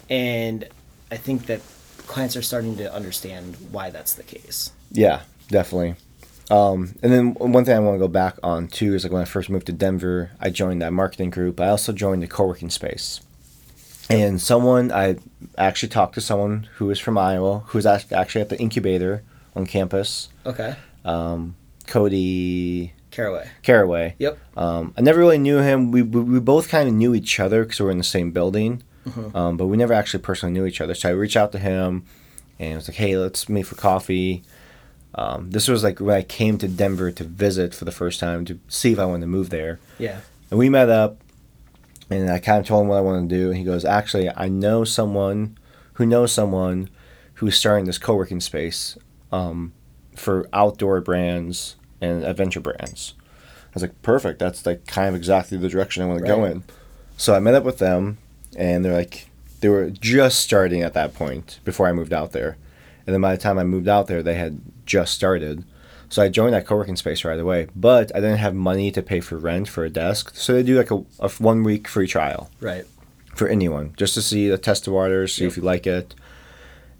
[0.08, 0.68] And
[1.10, 1.60] I think that
[2.06, 4.72] clients are starting to understand why that's the case.
[4.90, 5.96] Yeah, definitely.
[6.50, 9.22] Um, and then one thing I want to go back on too is like when
[9.22, 11.60] I first moved to Denver, I joined that marketing group.
[11.60, 13.20] I also joined the co-working space,
[14.10, 15.16] And someone I
[15.56, 19.22] actually talked to someone who was from Iowa, who was actually at the incubator
[19.54, 20.28] on campus.
[20.44, 20.74] Okay.
[21.04, 21.54] Um,
[21.86, 23.48] Cody Caraway.
[23.62, 24.14] Caraway.
[24.18, 24.38] Yep.
[24.56, 25.90] Um, I never really knew him.
[25.90, 28.30] We, we, we both kind of knew each other because we were in the same
[28.30, 29.34] building, Mhm.
[29.34, 30.94] um, but we never actually personally knew each other.
[30.94, 32.04] So I reached out to him
[32.58, 34.42] and was like, hey, let's meet for coffee.
[35.14, 38.44] Um, this was like when I came to Denver to visit for the first time
[38.44, 39.80] to see if I wanted to move there.
[39.98, 40.20] Yeah.
[40.50, 41.16] And we met up,
[42.10, 43.48] and I kind of told him what I wanted to do.
[43.48, 45.56] And he goes, Actually, I know someone
[45.94, 46.90] who knows someone
[47.34, 48.98] who's starting this co working space
[49.30, 49.72] um,
[50.16, 53.14] for outdoor brands and adventure brands.
[53.18, 54.40] I was like, Perfect.
[54.40, 56.64] That's like kind of exactly the direction I want to go in.
[57.16, 58.18] So I met up with them,
[58.56, 59.28] and they're like,
[59.60, 62.56] they were just starting at that point before I moved out there.
[63.06, 65.64] And then by the time I moved out there, they had just started.
[66.10, 69.20] So I joined that co-working space right away, but I didn't have money to pay
[69.20, 70.32] for rent for a desk.
[70.34, 72.84] So they do like a, a one week free trial Right.
[73.36, 75.50] for anyone, just to see the test the waters, see Yep.
[75.52, 76.14] if you like it.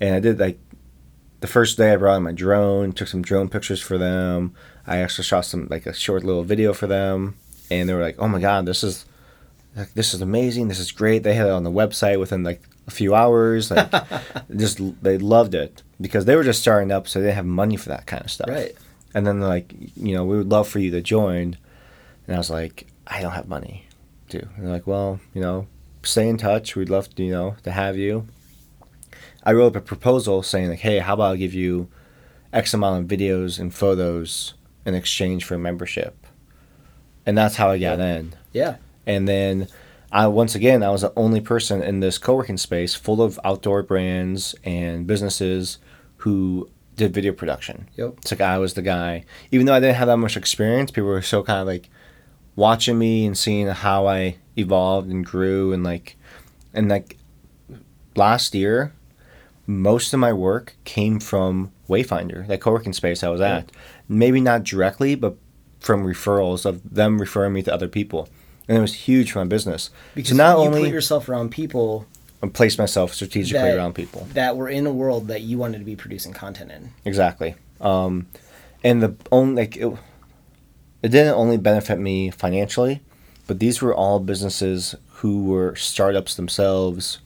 [0.01, 0.59] And I did like
[1.41, 4.55] the first day I brought in my drone, took some drone pictures for them.
[4.87, 7.37] I actually shot some like a short little video for them,
[7.71, 9.05] and they were like, "Oh my god, this is
[9.77, 10.69] like this is amazing.
[10.69, 13.71] This is great." They had it on the website within like a few hours.
[13.71, 13.91] Like
[14.57, 17.77] just they loved it because they were just starting up, so they didn't have money
[17.77, 18.49] for that kind of stuff.
[18.49, 18.75] Right.
[19.15, 21.57] And then they're like, you know, we would love for you to join.
[22.27, 23.87] And I was like, I don't have money
[24.29, 24.41] to.
[24.41, 25.67] And they're like, well, you know,
[26.03, 26.77] stay in touch.
[26.77, 28.27] We'd love to, you know, to have you.
[29.43, 31.89] I wrote up a proposal saying like, hey, how about I give you
[32.53, 36.27] X amount of videos and photos in exchange for membership?
[37.27, 38.35] And that's how I got in.
[38.53, 38.77] Yeah.
[39.07, 39.69] And then
[40.13, 43.83] I once again I was the only person in this co-working space full of outdoor
[43.83, 45.79] brands and businesses
[46.19, 46.69] who
[47.01, 47.89] did video production.
[47.97, 48.15] Yep.
[48.19, 49.25] It's like I was the guy.
[49.51, 51.89] Even though I didn't have that much experience, people were so kind of like
[52.57, 56.17] watching me and seeing how I evolved and grew and like
[56.75, 57.17] and like
[58.15, 58.93] last year
[59.67, 63.71] most of my work came from Wayfinder, that co-working space I was at.
[64.09, 65.37] Maybe not directly, but
[65.79, 68.29] from referrals of them referring me to other people.
[68.69, 69.91] And it was huge for my business.
[70.15, 72.07] Because so not you only put yourself around people
[72.43, 74.27] I place myself strategically That- around people.
[74.35, 76.91] that were in a world that you wanted to be producing content in.
[77.05, 77.55] Exactly.
[77.81, 78.27] Um,
[78.83, 79.87] and the only like it,
[81.03, 83.03] it didn't only benefit me financially,
[83.47, 87.19] but these were all businesses who were startups themselves,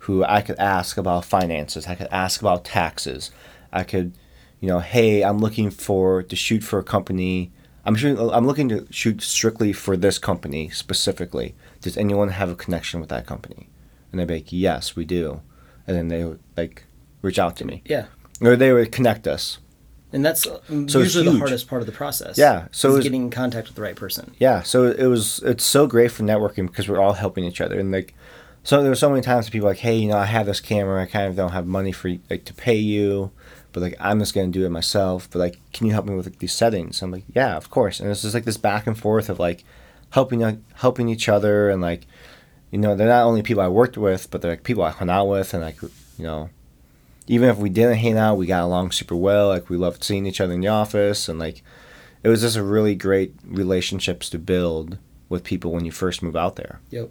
[0.00, 1.86] who I could ask about finances.
[1.86, 3.30] I could ask about taxes.
[3.72, 4.12] I could,
[4.60, 7.50] you know, hey, I'm looking for to shoot for a company.
[7.86, 11.54] I'm shooting, I'm looking to shoot strictly for this company specifically.
[11.80, 13.68] Does anyone have a connection with that company?
[14.10, 15.40] And they'd be like, yes, we do.
[15.86, 16.84] And then they would like
[17.22, 18.06] reach out to me Yeah.
[18.40, 19.58] or they would connect us.
[20.12, 22.38] And that's uh, it's usually the hardest part of the process.
[22.38, 24.34] Yeah, so is it's- getting in contact with the right person.
[24.38, 27.78] Yeah, so it was it's so great for networking because we're all helping each other
[27.78, 28.14] and like
[28.64, 30.60] so there were so many times that people like, hey, you know, I have this
[30.60, 33.30] camera, I kind of don't have money for like to pay you,
[33.72, 35.28] but like I'm just gonna do it myself.
[35.30, 37.02] But like, can you help me with like, these settings?
[37.02, 38.00] I'm like, yeah, of course.
[38.00, 39.62] And it's just like this back and forth of like
[40.10, 42.06] helping helping each other and like
[42.70, 45.10] you know they're not only people I worked with, but they're like people I hung
[45.10, 45.90] out with and like you
[46.24, 46.50] know
[47.26, 49.48] even if we didn't hang out, we got along super well.
[49.48, 51.62] Like we loved seeing each other in the office, and like
[52.22, 56.34] it was just a really great relationships to build with people when you first move
[56.36, 56.80] out there.
[56.90, 57.10] Yep.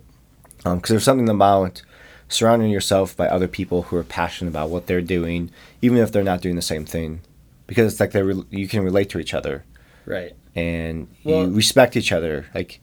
[0.66, 1.84] Um, because there's something about
[2.30, 5.52] surrounding yourself by other people who are passionate about what they're doing,
[5.84, 7.22] even if they're not doing the same thing,
[7.68, 9.64] because it's like they re- you can relate to each other
[10.06, 10.34] Right.
[10.56, 12.48] and Well- you respect each other.
[12.56, 12.82] Like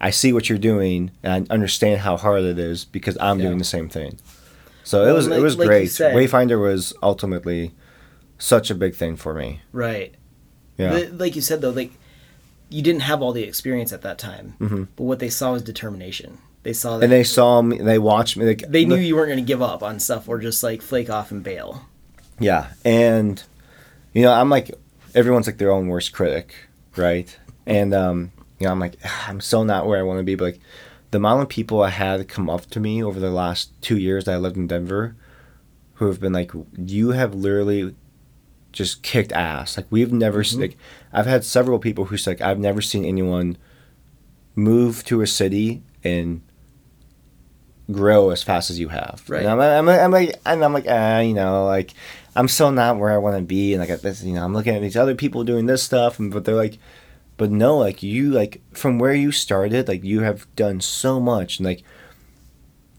[0.00, 3.46] I see what you're doing, and I understand how hard it is because I'm Yeah.
[3.46, 4.18] doing the same thing.
[4.84, 5.90] So it was like- it was like great.
[5.90, 7.72] said- Wayfinder was ultimately
[8.38, 9.60] such a big thing for me.
[9.72, 10.14] Right.
[10.78, 10.92] Yeah.
[10.92, 11.92] The- like you said though, like
[12.68, 14.88] you didn't have all the experience at that time, Mhm.
[14.96, 16.38] but what they saw was determination.
[16.62, 17.78] They saw that and they saw me.
[17.78, 18.44] They watched me.
[18.44, 21.08] Like, they knew you weren't going to give up on stuff or just like flake
[21.08, 21.82] off and bail.
[22.40, 23.42] Yeah, and
[24.12, 24.72] you know, I'm like
[25.14, 26.54] everyone's like their own worst critic,
[26.96, 27.34] right?
[27.66, 30.34] And um, you know, I'm like "Ah, I'm so not where I want to be,
[30.34, 30.60] but like
[31.10, 34.24] the amount of people I had come up to me over the last two years
[34.24, 35.14] that I lived in Denver,
[35.94, 37.94] who have been like, you have literally
[38.72, 39.76] just kicked ass.
[39.76, 40.60] Like we've never Mhm.
[40.60, 40.76] like
[41.12, 43.56] I've had several people who's like I've never seen anyone
[44.54, 46.40] move to a city and
[47.90, 49.22] grow as fast as you have.
[49.28, 49.42] Right.
[49.44, 51.92] And I'm, I'm, I'm like, and I'm like, ah, you know, like
[52.34, 54.74] I'm still not where I want to be, and like this, you know, I'm looking
[54.74, 56.78] at these other people doing this stuff, and but they're like,
[57.36, 61.58] but no, like you, like from where you started, like you have done so much,
[61.58, 61.82] and like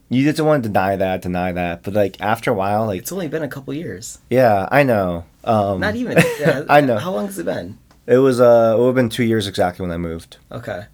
[0.10, 3.02] you just don't want to deny that, deny that, but like after a while, like
[3.02, 4.20] It's only been a couple years.
[4.30, 5.26] yeah, I know.
[5.44, 6.18] Um, Not even.
[6.40, 6.98] Yeah, I know.
[6.98, 7.78] How long has it been?
[8.06, 10.38] It was uh, it would have been two years exactly when I moved.
[10.52, 10.86] Okay.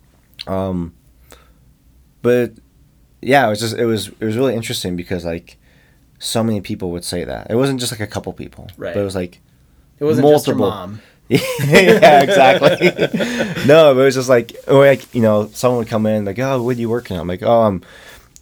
[0.48, 0.94] Um,
[2.22, 2.54] but
[3.22, 5.58] yeah, it was just it was it was really interesting because like
[6.20, 7.48] so many people would say that.
[7.52, 8.94] It wasn't just like a couple people, Right.
[8.94, 9.42] But it was like
[10.00, 10.38] It wasn't multiple.
[10.38, 11.02] just your mom.
[11.68, 12.88] yeah, exactly.
[13.68, 16.62] no, but it was just like, like you know, someone would come in like, "Oh,
[16.62, 17.82] what are you working on?" I'm like, "Oh, I'm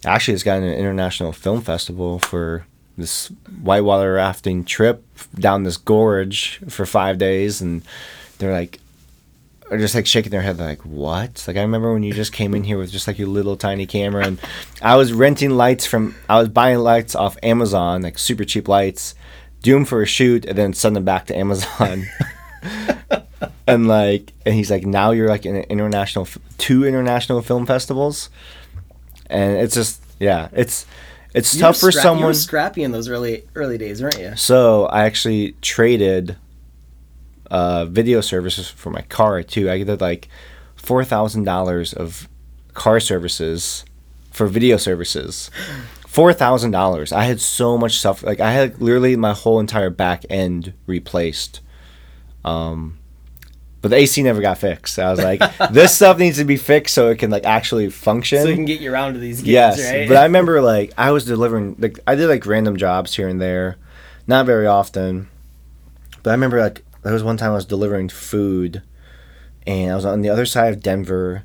[0.04, 2.66] actually just got an international film festival for
[2.98, 3.28] this
[3.62, 7.82] whitewater rafting trip down this gorge for five days," and
[8.38, 8.80] they're like,
[9.72, 12.54] are just like shaking their head like what like i remember when you just came
[12.54, 14.38] in here with just like your little tiny camera and
[14.82, 19.14] i was renting lights from i was buying lights off amazon like super cheap lights
[19.62, 22.06] do them for a shoot and then send them back to amazon
[23.66, 26.26] and like and he's like now you're like in an international
[26.58, 28.30] two international film festivals
[29.26, 30.86] and it's just yeah it's
[31.34, 34.18] it's You tough for scra- You were someone scrappy in those early early days, weren't
[34.18, 34.36] you?
[34.36, 36.36] so I actually traded
[37.50, 39.70] uh, video services for my car too.
[39.70, 40.28] I did like
[40.76, 42.28] four thousand dollars of
[42.74, 43.84] car services
[44.30, 45.50] for video services.
[46.06, 47.10] Four thousand dollars.
[47.10, 48.22] I had so much stuff.
[48.22, 51.60] Like I had literally my whole entire back end replaced.
[52.44, 52.98] Um,
[53.80, 54.98] but the AC never got fixed.
[54.98, 55.40] I was like,
[55.72, 58.42] this stuff needs to be fixed so it can like actually function.
[58.42, 60.08] So you can get you around to these gigs, Yes, right?
[60.08, 63.40] but I remember like I was delivering like I did like random jobs here and
[63.40, 63.76] there,
[64.26, 65.28] not very often.
[66.22, 68.82] But I remember like there was one time I was delivering food,
[69.66, 71.42] and I was on the other side of Denver,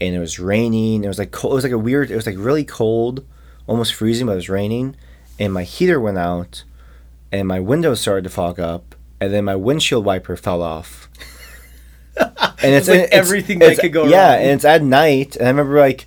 [0.00, 1.04] and it was raining.
[1.04, 1.52] It was like cold.
[1.52, 2.10] It was like a weird.
[2.10, 3.24] It was like really cold,
[3.68, 4.96] almost freezing, but it was raining,
[5.38, 6.64] and my heater went out,
[7.30, 8.93] and my windows started to fog up,
[9.24, 11.08] and then my windshield wiper fell off.
[12.16, 14.42] And It's like everything that it's- could go Yeah, wrong.
[14.42, 16.06] and it's at night, and I remember like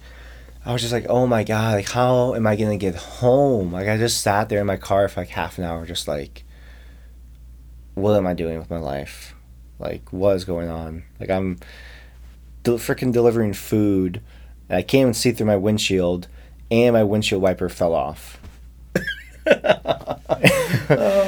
[0.66, 3.72] I was just like, oh my god, like how am I gonna get home?
[3.74, 6.44] Like I just sat there in my car for like half an hour, just like,
[7.94, 9.36] what am I doing with my life?
[9.80, 11.04] Like what is going on?
[11.20, 11.58] Like I'm,
[12.64, 14.22] del- freaking delivering food,
[14.70, 16.28] and I can't even see through my windshield,
[16.72, 18.40] and my windshield wiper fell off.
[20.90, 21.27] Oh,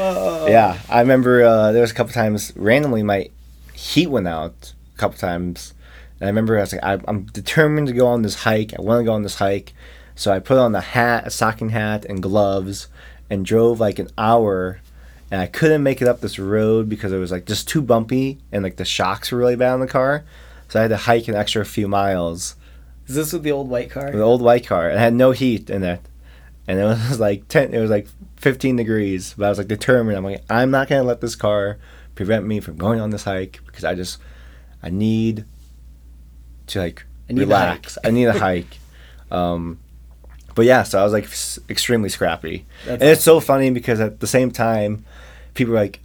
[0.50, 3.30] yeah, I remember uh, there was a couple times randomly my
[3.74, 5.74] heat went out a couple times.
[6.20, 8.78] And I remember I was like, I, I'm determined to go on this hike.
[8.78, 9.74] I want to go on this hike.
[10.16, 12.88] So I put on the hat, a stocking hat, and gloves,
[13.30, 14.82] and drove like an hour.
[15.32, 18.40] And I couldn't make it up this road because it was like just too bumpy,
[18.52, 20.26] and like the shocks were really bad on the car.
[20.68, 22.56] So I had to hike an extra few miles.
[23.08, 24.12] Is this with the old white car?
[24.12, 24.90] The old white car.
[24.90, 26.02] It had no heat in it,
[26.70, 27.74] and it was like ten.
[27.74, 29.34] It was like 15 degrees.
[29.38, 30.16] But I was like determined.
[30.18, 31.80] I'm like, I'm not gonna let this car
[32.14, 34.20] prevent me from going on this hike because I just,
[34.84, 35.46] I need
[36.68, 37.98] to like I need relax.
[38.04, 38.78] I need a hike.
[39.32, 39.80] Um,
[40.54, 44.00] but yeah, so I was like s- extremely scrappy, That's and it's so funny because
[44.00, 45.06] at the same time,
[45.54, 46.00] people are like,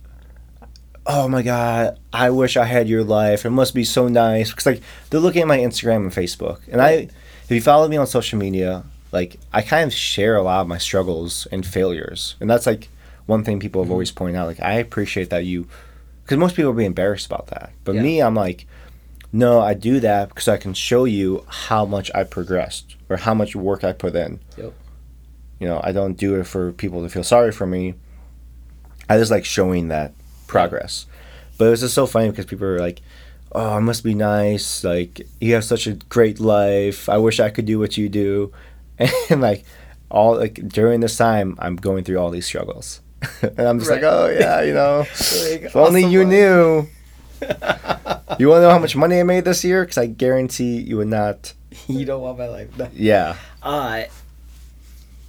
[1.07, 3.45] "Oh my god, I wish I had your life.
[3.45, 6.81] It must be so nice." Because like they're looking at my Instagram and Facebook, and
[6.81, 7.09] I,
[7.45, 10.69] if you follow me on social media, like I kind of share a lot of
[10.69, 12.89] my struggles and failures, and that's like
[13.27, 13.93] one thing people have mm-hmm.
[13.93, 14.49] always pointed out.
[14.49, 15.67] Like I appreciate that you,
[16.23, 18.03] because most people would be embarrassed about that, but Yeah.
[18.03, 18.67] me, I'm like.
[19.37, 23.35] No, I do that because I can show you how much I progressed or how
[23.35, 24.39] much work I put in.
[24.57, 24.73] Yep.
[25.59, 27.95] You know, I don't do it for people to feel sorry for me.
[29.09, 30.13] I just like showing that
[30.47, 31.07] progress.
[31.59, 33.01] But it was just so funny because people were like,
[33.51, 34.85] "Oh, it must be nice.
[34.85, 37.09] Like you have such a great life.
[37.09, 38.53] I wish I could do what you do."
[39.31, 39.65] And like
[40.11, 43.01] all like during this time, I'm going through all these struggles,
[43.43, 44.99] and I'm just like, "Oh yeah, you know,
[45.49, 46.29] Like, if only you life.
[46.29, 46.89] knew."
[48.39, 49.83] you want to know how much money I made this year?
[49.83, 51.53] Because I guarantee you would not.
[51.89, 52.77] you don't want my life.
[52.79, 52.89] No.
[52.95, 53.37] Yeah.
[53.63, 54.05] Uh,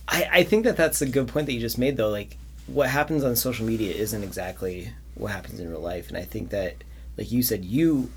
[0.08, 2.10] I I think that that's a good point that you just made though.
[2.10, 6.24] Like what happens on social media isn't exactly what happens in real life, and I
[6.24, 6.76] think that
[7.18, 8.12] like you said, you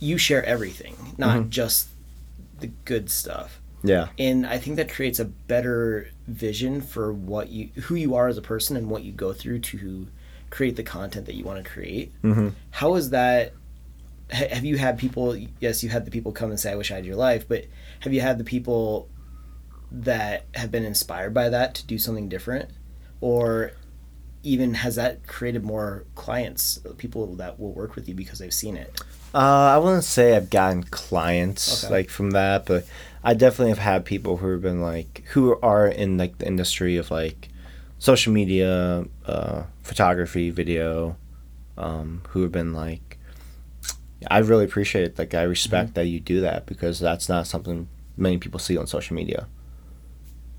[0.00, 1.48] you share everything, not Mhm.
[1.50, 1.88] just
[2.60, 3.60] the good stuff.
[3.84, 4.08] Yeah.
[4.18, 8.36] And I think that creates a better vision for what you who you are as
[8.36, 10.08] a person and what you go through to
[10.50, 12.12] create the content that you want to create.
[12.22, 13.52] hmm How is that?
[14.32, 15.36] ha- Have you had people?
[15.60, 17.66] Yes, you had the people come and say, "I wish I had your life," but
[18.00, 19.08] have you had the people
[19.90, 22.70] that have been inspired by that to do something different,
[23.20, 23.72] or
[24.42, 28.76] even has that created more clients, people that will work with you because they've seen
[28.76, 29.00] it?
[29.34, 31.92] Uh, I wouldn't say I've gotten clients Okay.
[31.92, 32.86] like from that, but
[33.22, 36.96] I definitely have had people who have been like who are in like the industry
[36.96, 37.48] of like
[37.98, 41.16] social media, uh, photography, video,
[41.76, 43.18] um, who have been like,
[44.30, 48.38] I really appreciate like I respect that you do that because that's not something many
[48.38, 49.46] people see on social media.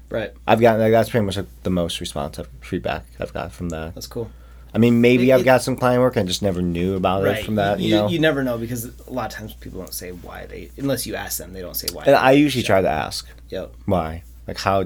[0.09, 0.33] Right.
[0.47, 3.95] I've gotten like that's pretty much like, the most responsive feedback I've got from that.
[3.95, 4.31] That's cool.
[4.73, 6.15] I mean, maybe It- I've got some client work.
[6.17, 7.79] I just never knew about it from that.
[7.79, 10.69] You, know, you never know because a lot of times people don't say why they
[10.77, 12.03] unless you ask them they don't say why.
[12.05, 13.73] and I usually try to ask Yep.
[13.85, 14.23] why.
[14.47, 14.85] Like how,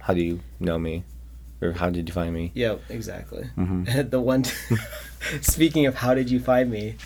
[0.00, 1.04] how do you know me,
[1.60, 2.52] or how did you find me?
[2.54, 2.80] Yep.
[2.88, 3.44] Exactly.
[3.58, 4.10] Mhm.
[4.10, 4.44] the one.
[5.40, 6.96] speaking of how did you find me,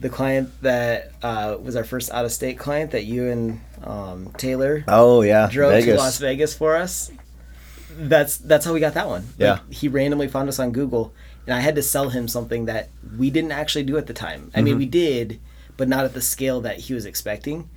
[0.00, 4.30] the client that uh, was our first out of state client that you and um,
[4.36, 5.94] Taylor Oh yeah, drove Vegas.
[5.94, 7.10] to Las Vegas for us.
[7.98, 9.22] That's that's how we got that one.
[9.22, 9.58] Like, Yeah.
[9.70, 11.14] he randomly found us on Google,
[11.46, 12.88] and I had to sell him something that
[13.18, 14.50] we didn't actually do at the time.
[14.54, 14.64] I Mm-hmm.
[14.64, 15.40] mean, we did,
[15.76, 17.68] but not at the scale that he was expecting.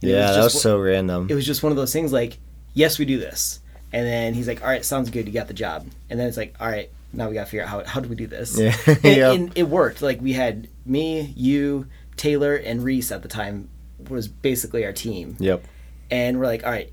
[0.00, 1.26] And it Yeah, that just was so random.
[1.30, 2.38] It was just one of those things like,
[2.74, 3.60] yes, we do this,
[3.92, 6.36] and then he's like, all right, sounds good, you got the job, and then it's
[6.36, 8.58] like, all right, now we got to figure out how how do we do this.
[8.58, 8.76] Yeah.
[8.86, 9.32] and, Yeah.
[9.32, 10.02] and it worked.
[10.02, 13.68] Like we had me, you, Taylor, and Reese at the time
[14.08, 15.64] was basically our team Yep.
[16.10, 16.92] and we're like, all right,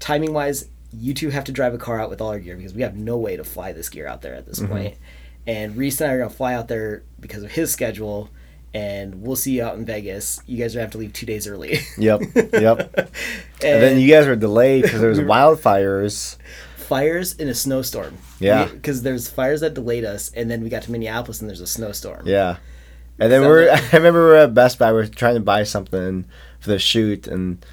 [0.00, 2.72] timing wise, you two have to drive a car out with all our gear because
[2.74, 4.94] we have no way to fly this gear out there at this point.
[5.46, 8.30] And Reese and I are gonna fly out there because of his schedule,
[8.72, 10.40] and we'll see you out in Vegas.
[10.46, 11.78] You guys are gonna have to leave two days early.
[11.98, 12.22] Yep.
[12.34, 12.52] Yep.
[12.54, 12.98] and,
[13.62, 16.36] and then you guys were delayed because there was wildfires.
[16.76, 18.16] fires in a snowstorm.
[18.40, 18.66] Yeah.
[18.66, 21.66] because there's fires that delayed us, and then we got to Minneapolis and there's a
[21.66, 22.26] snowstorm.
[22.26, 22.56] Yeah.
[23.18, 25.40] And then So we're I remember we were at Best Buy, we are trying to
[25.40, 26.24] buy something
[26.58, 27.64] for the shoot and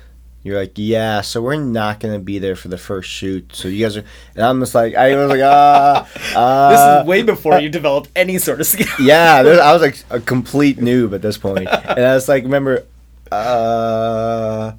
[0.44, 3.52] you're like, Yeah, so we're not gonna be there for the first shoot.
[3.56, 4.04] So you guys are
[4.36, 8.10] and I'm just like I was like, ah uh, This is way before you developed
[8.16, 8.88] any sort of skill.
[9.00, 11.38] Yeah, there- I was like a complete noob at this.
[11.44, 11.68] And
[12.06, 12.86] I was like, remember
[13.32, 14.74] uh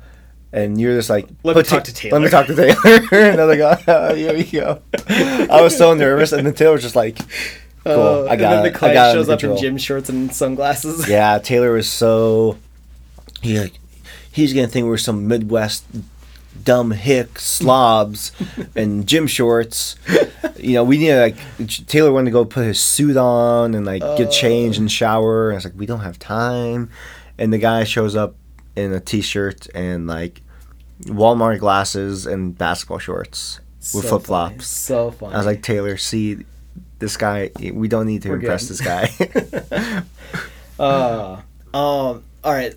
[0.55, 3.09] and you're just like, Let me talk Ta- to Taylor." Let me talk to Taylor.
[3.13, 4.83] and I was like, oh, here we go.
[5.09, 7.17] I was so nervous, and then Taylor was just like,
[7.85, 8.71] cool, Uh, I got and then it.
[8.71, 11.09] the I client shows up in control." gym shorts and sunglasses.
[11.09, 12.59] Yeah, Taylor was so
[13.41, 13.73] he like
[14.33, 15.85] he's gonna think we're some Midwest
[16.65, 18.33] dumb hick slobs
[18.77, 19.97] and gym shorts.
[20.57, 21.37] You know, we need to like
[21.87, 25.51] Taylor wanted to go put his suit on and like get changed and shower.
[25.51, 26.91] And I was like, we don't have time.
[27.39, 28.35] And the guy shows up
[28.77, 30.43] in a t-shirt and like
[31.05, 33.61] Walmart glasses and basketball shorts
[33.95, 34.67] with So flip flops.
[34.67, 35.35] So funny.
[35.35, 36.45] I was like, Taylor, see
[36.99, 37.51] this guy.
[37.61, 38.79] We don't need to We're impress good.
[38.79, 40.03] this guy.
[40.79, 41.41] Uh,
[41.75, 42.75] um, all right.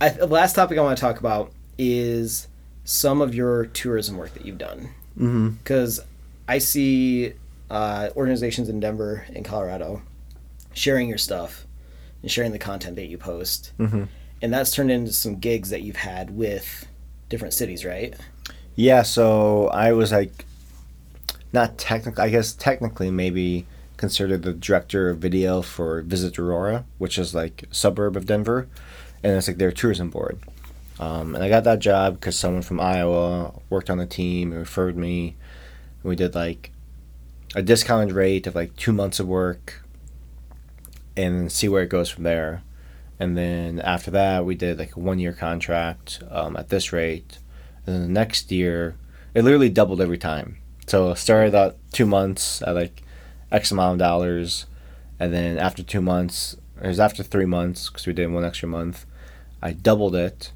[0.00, 2.48] I, the last topic I want to talk about is
[2.84, 4.90] some of your tourism work that you've done.
[5.16, 6.00] Because
[6.48, 7.32] I see
[7.70, 10.02] uh, organizations in Denver and Colorado
[10.74, 11.66] sharing your stuff
[12.22, 13.72] and sharing the content that you post.
[13.78, 14.04] hmm
[14.42, 16.86] And that's turned into some gigs that you've had with
[17.28, 18.14] different cities, right?
[18.74, 20.44] Yeah, so I was like,
[21.52, 23.66] not technically, I guess technically maybe
[23.96, 28.68] considered the director of video for Visit Aurora, which is like a suburb of Denver,
[29.22, 30.38] and it's like their tourism board.
[30.98, 34.60] Um, and I got that job because someone from Iowa worked on the team and
[34.60, 35.36] referred me.
[36.02, 36.72] And We did like
[37.54, 39.82] a discounted rate of like two months of work,
[41.16, 42.62] and see where it goes from there.
[43.18, 47.38] And then after that, we did like a one year contract um, at this rate.
[47.86, 48.96] And then the next year,
[49.34, 50.58] it literally doubled every time.
[50.86, 53.02] So started out two months at like
[53.50, 54.66] X amount of dollars.
[55.18, 58.68] And then after two months, it was after three months because we did one extra
[58.68, 59.06] month,
[59.62, 60.52] I doubled it.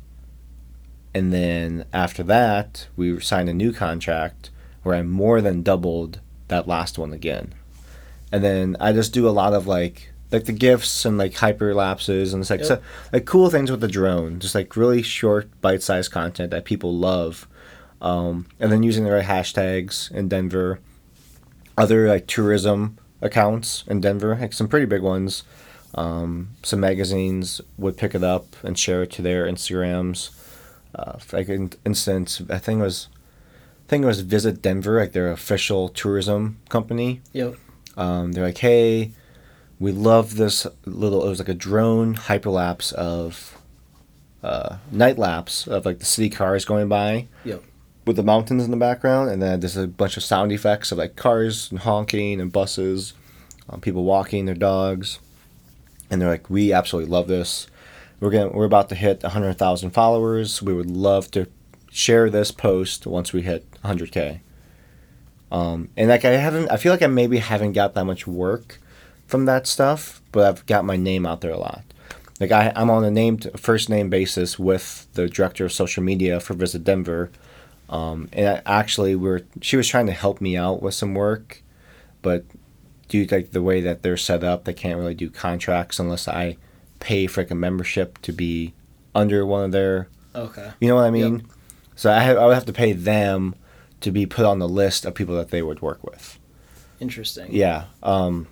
[1.15, 4.51] And then after that, we signed a new contract
[4.83, 7.55] where I more than doubled that last one again.
[8.31, 12.33] And then I just do a lot of like like the gifts and like hyperlapses
[12.33, 12.69] and it's like Yep.
[12.69, 12.81] so,
[13.13, 17.49] like cool things with the drone, just like really short, bite-sized content that people love.
[18.01, 20.79] Um, and then using the right hashtags in Denver,
[21.77, 25.43] other like tourism accounts in Denver, like some pretty big ones.
[25.95, 30.31] Um, some magazines would pick it up and share it to their Instagrams.
[30.95, 33.09] Uh, like in instance, I think it was,
[33.87, 37.21] I think it was Visit Denver, like their official tourism company.
[37.33, 37.57] Yep.
[37.97, 39.13] Um, they're like, hey,
[39.79, 41.25] we love this little.
[41.25, 43.59] It was like a drone hyperlapse of
[44.43, 47.29] uh, night lapse of like the city cars going by.
[47.45, 47.65] Yep.
[48.07, 50.99] With the mountains in the background, and then there's a bunch of sound effects of
[50.99, 53.13] like cars and honking and buses,
[53.69, 55.19] um, people walking their dogs,
[56.11, 57.67] and they're like, we absolutely love this.
[58.21, 60.61] We're gonna we're about to hit hundred thousand followers.
[60.61, 61.47] We would love to
[61.91, 64.41] share this post once we hit 100k.
[65.51, 68.79] Um, and like I haven't, I feel like I maybe haven't got that much work
[69.27, 71.83] from that stuff, but I've got my name out there a lot.
[72.39, 76.41] Like I, I'm on a named first name basis with the director of social media
[76.41, 77.31] for Visit Denver,
[77.89, 81.63] um, and I actually we're she was trying to help me out with some work,
[82.23, 82.45] but
[83.11, 86.27] due to like the way that they're set up, they can't really do contracts unless
[86.27, 86.57] I
[87.01, 88.73] pay for like a membership to be
[89.15, 90.71] under one of their Okay.
[90.81, 91.39] you know what I mean?
[91.41, 91.47] Yep.
[91.97, 93.55] So I, have, I would have to pay them
[94.01, 96.39] to be put on the list of people that they would work with.
[97.01, 97.49] Interesting.
[97.51, 97.85] Yeah.
[98.03, 98.47] Um,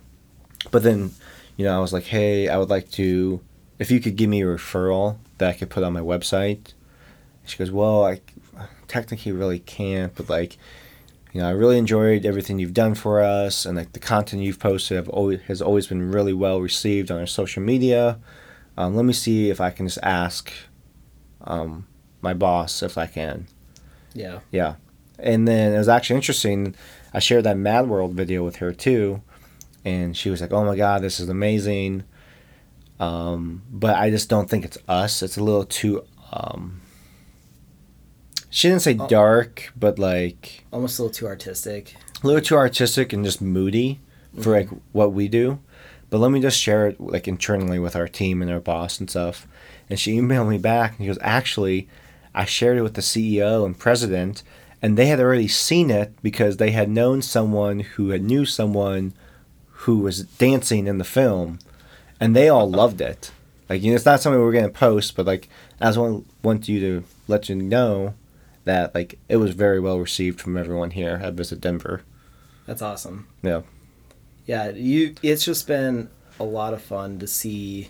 [0.70, 1.12] But then,
[1.56, 3.40] you know, I was like, hey, I would like to,
[3.78, 6.72] if you could give me a referral that I could put on my website.
[7.46, 8.20] She goes, well, I
[8.88, 10.58] technically really can't, but like,
[11.38, 14.58] you know, I really enjoyed everything you've done for us, and like the content you've
[14.58, 18.18] posted have always has always been really well received on our social media.
[18.76, 20.52] Um, let me see if I can just ask
[21.42, 21.86] um,
[22.22, 23.46] my boss if I can.
[24.14, 24.40] Yeah.
[24.50, 24.74] Yeah.
[25.16, 26.74] And then it was actually interesting.
[27.14, 29.22] I shared that Mad World video with her too,
[29.84, 32.02] and she was like, "Oh my god, this is amazing."
[32.98, 35.22] Um, but I just don't think it's us.
[35.22, 36.02] It's a little too.
[36.32, 36.80] Um,
[38.50, 39.06] she didn't say Oh.
[39.06, 41.94] dark, but like Almost a little too artistic.
[42.22, 44.00] a little too artistic and just moody
[44.34, 44.50] for mm-hmm.
[44.50, 45.58] like what we do.
[46.10, 49.10] But let me just share it like internally with our team and our boss and
[49.10, 49.46] stuff.
[49.90, 51.88] And she emailed me back and she goes, actually,
[52.34, 54.42] I shared it with the CEO and president,
[54.80, 59.12] and they had already seen it because they had known someone who had knew someone
[59.82, 61.58] who was dancing in the film,
[62.20, 63.32] and they all loved it.
[63.68, 65.48] Like you know, it's not something we're gonna post, but like
[65.80, 68.14] I just want want you to let you know
[68.68, 72.02] that like it was very well received from everyone here at Visit Denver.
[72.66, 73.26] That's awesome.
[73.42, 73.62] Yeah.
[74.46, 75.14] Yeah, you.
[75.22, 77.88] It's just been a lot of fun to see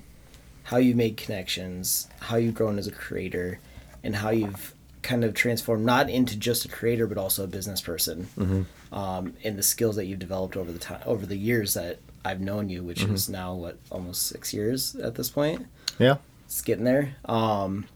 [0.62, 3.58] how you made connections, how you've grown as a creator,
[4.04, 4.72] and how you've
[5.02, 8.28] kind of transformed not into just a creator but also a business person.
[8.38, 8.94] Mm-hmm.
[8.94, 12.40] Um, and the skills that you've developed over the time over the years that I've
[12.40, 15.66] known you, which is now what almost six years at this point.
[15.98, 16.16] Yeah.
[16.44, 17.16] It's getting there.
[17.24, 17.86] Um,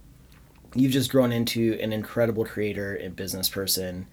[0.75, 4.07] you've just grown into an incredible creator and business person,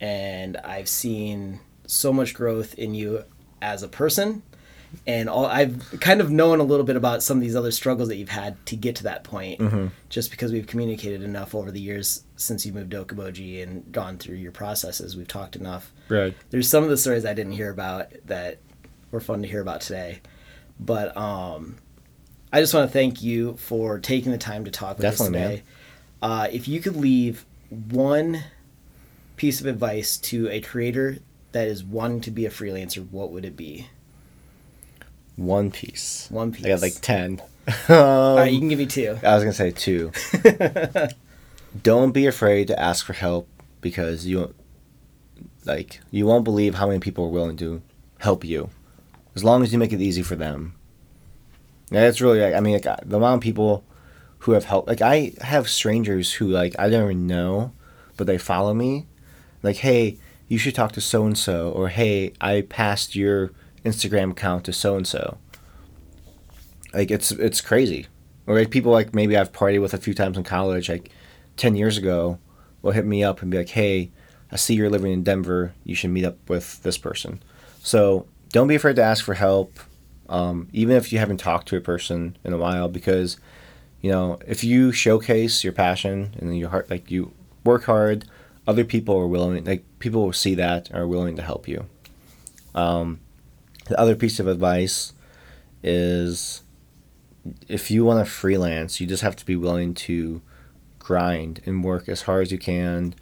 [0.00, 3.24] and I've seen so much growth in you
[3.62, 4.42] as a person.
[5.06, 8.08] And all I've kind of known a little bit about some of these other struggles
[8.08, 9.60] that you've had to get to that point,
[10.08, 14.16] just because we've communicated enough over the years since you moved to Okoboji and gone
[14.16, 15.14] through your processes.
[15.14, 16.34] We've talked enough Right.
[16.48, 18.60] there's some of the stories I didn't hear about that
[19.10, 20.20] were fun to hear about today.
[20.80, 21.76] But um,
[22.50, 25.48] I just want to thank you for taking the time to talk with Definitely, us
[25.50, 25.62] man.
[26.22, 28.42] Uh, if you could leave one
[29.36, 31.18] piece of advice to a creator
[31.52, 33.86] that is wanting to be a freelancer, what would it be?
[35.36, 36.26] One piece.
[36.30, 36.64] One piece.
[36.64, 37.40] I got like ten.
[37.88, 39.18] All right, you Um, can give me two.
[39.22, 40.10] I was gonna say two.
[41.82, 43.46] Don't be afraid to ask for help
[43.80, 44.54] because you,
[45.64, 47.82] like, you won't believe how many people are willing to
[48.18, 48.70] help you,
[49.36, 50.74] as long as you make it easy for them.
[51.90, 52.40] Yeah, it's really.
[52.40, 53.84] like, I mean, like, the amount of people
[54.40, 54.88] who have helped.
[54.88, 57.72] Like, I have strangers who like I don't even know,
[58.16, 59.06] but they follow me.
[59.62, 63.50] Like, hey, you should talk to so and so, or hey, I passed your
[63.84, 65.38] Instagram account to so and so.
[66.94, 68.06] Like, it's it's crazy.
[68.46, 71.10] Or like people like maybe I've partied with a few times in college, like
[71.56, 72.38] ten years ago,
[72.80, 74.10] will hit me up and be like, "Hey,
[74.50, 75.74] I see you're living in Denver.
[75.84, 77.42] You should meet up with this person."
[77.82, 79.78] So don't be afraid to ask for help,
[80.28, 83.36] um, even if you haven't talked to a person in a while, because
[84.00, 87.32] you know if you showcase your passion and your heart, like you
[87.64, 88.24] work hard,
[88.66, 89.64] other people are willing.
[89.64, 91.86] Like people will see that and are willing to help you.
[92.74, 93.20] Um,
[93.86, 95.14] the other piece of advice
[95.82, 96.62] is
[97.68, 100.42] if you want to freelance, you just have to be willing to
[100.98, 103.14] grind and work as hard as you can.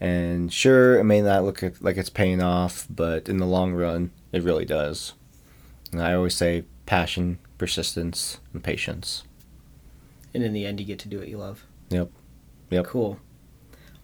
[0.00, 4.10] And sure, it may not look like it's paying off, but in the long run,
[4.32, 5.12] it really does.
[5.92, 9.24] And I always say passion, persistence, and patience.
[10.34, 11.64] And in the end, you get to do what you love.
[11.90, 12.10] Yep.
[12.70, 12.86] Yep.
[12.86, 13.18] Cool.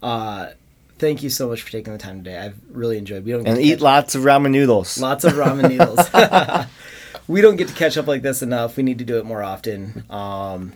[0.02, 0.50] Uh,
[0.98, 2.38] thank you so much for taking the time today.
[2.38, 3.24] I've really enjoyed.
[3.24, 4.98] We don't And eat lots of ramen noodles.
[4.98, 6.66] Lots of ramen noodles.
[7.28, 8.76] we don't get to catch up like this enough.
[8.76, 10.04] We need to do it more often.
[10.10, 10.72] Um,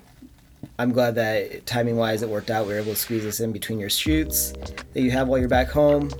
[0.78, 2.66] I'm glad that timing wise it worked out.
[2.66, 4.52] We were able to squeeze this in between your shoots
[4.92, 6.10] that you have while you're back home.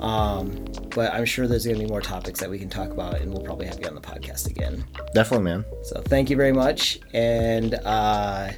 [0.00, 3.20] Um, but I'm sure there's going to be more topics that we can talk about,
[3.20, 4.84] and we'll probably have you on the podcast again.
[5.14, 5.64] Definitely, man.
[5.82, 7.00] So thank you very much.
[7.12, 8.50] And uh,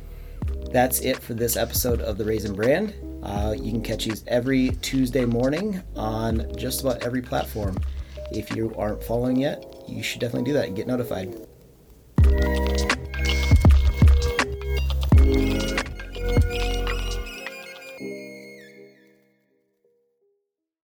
[0.70, 2.94] that's it for this episode of the Raisin Brand.
[3.22, 7.76] Uh, you can catch these every Tuesday morning on just about every platform.
[8.32, 11.34] If you aren't following yet, you should definitely do that and get notified.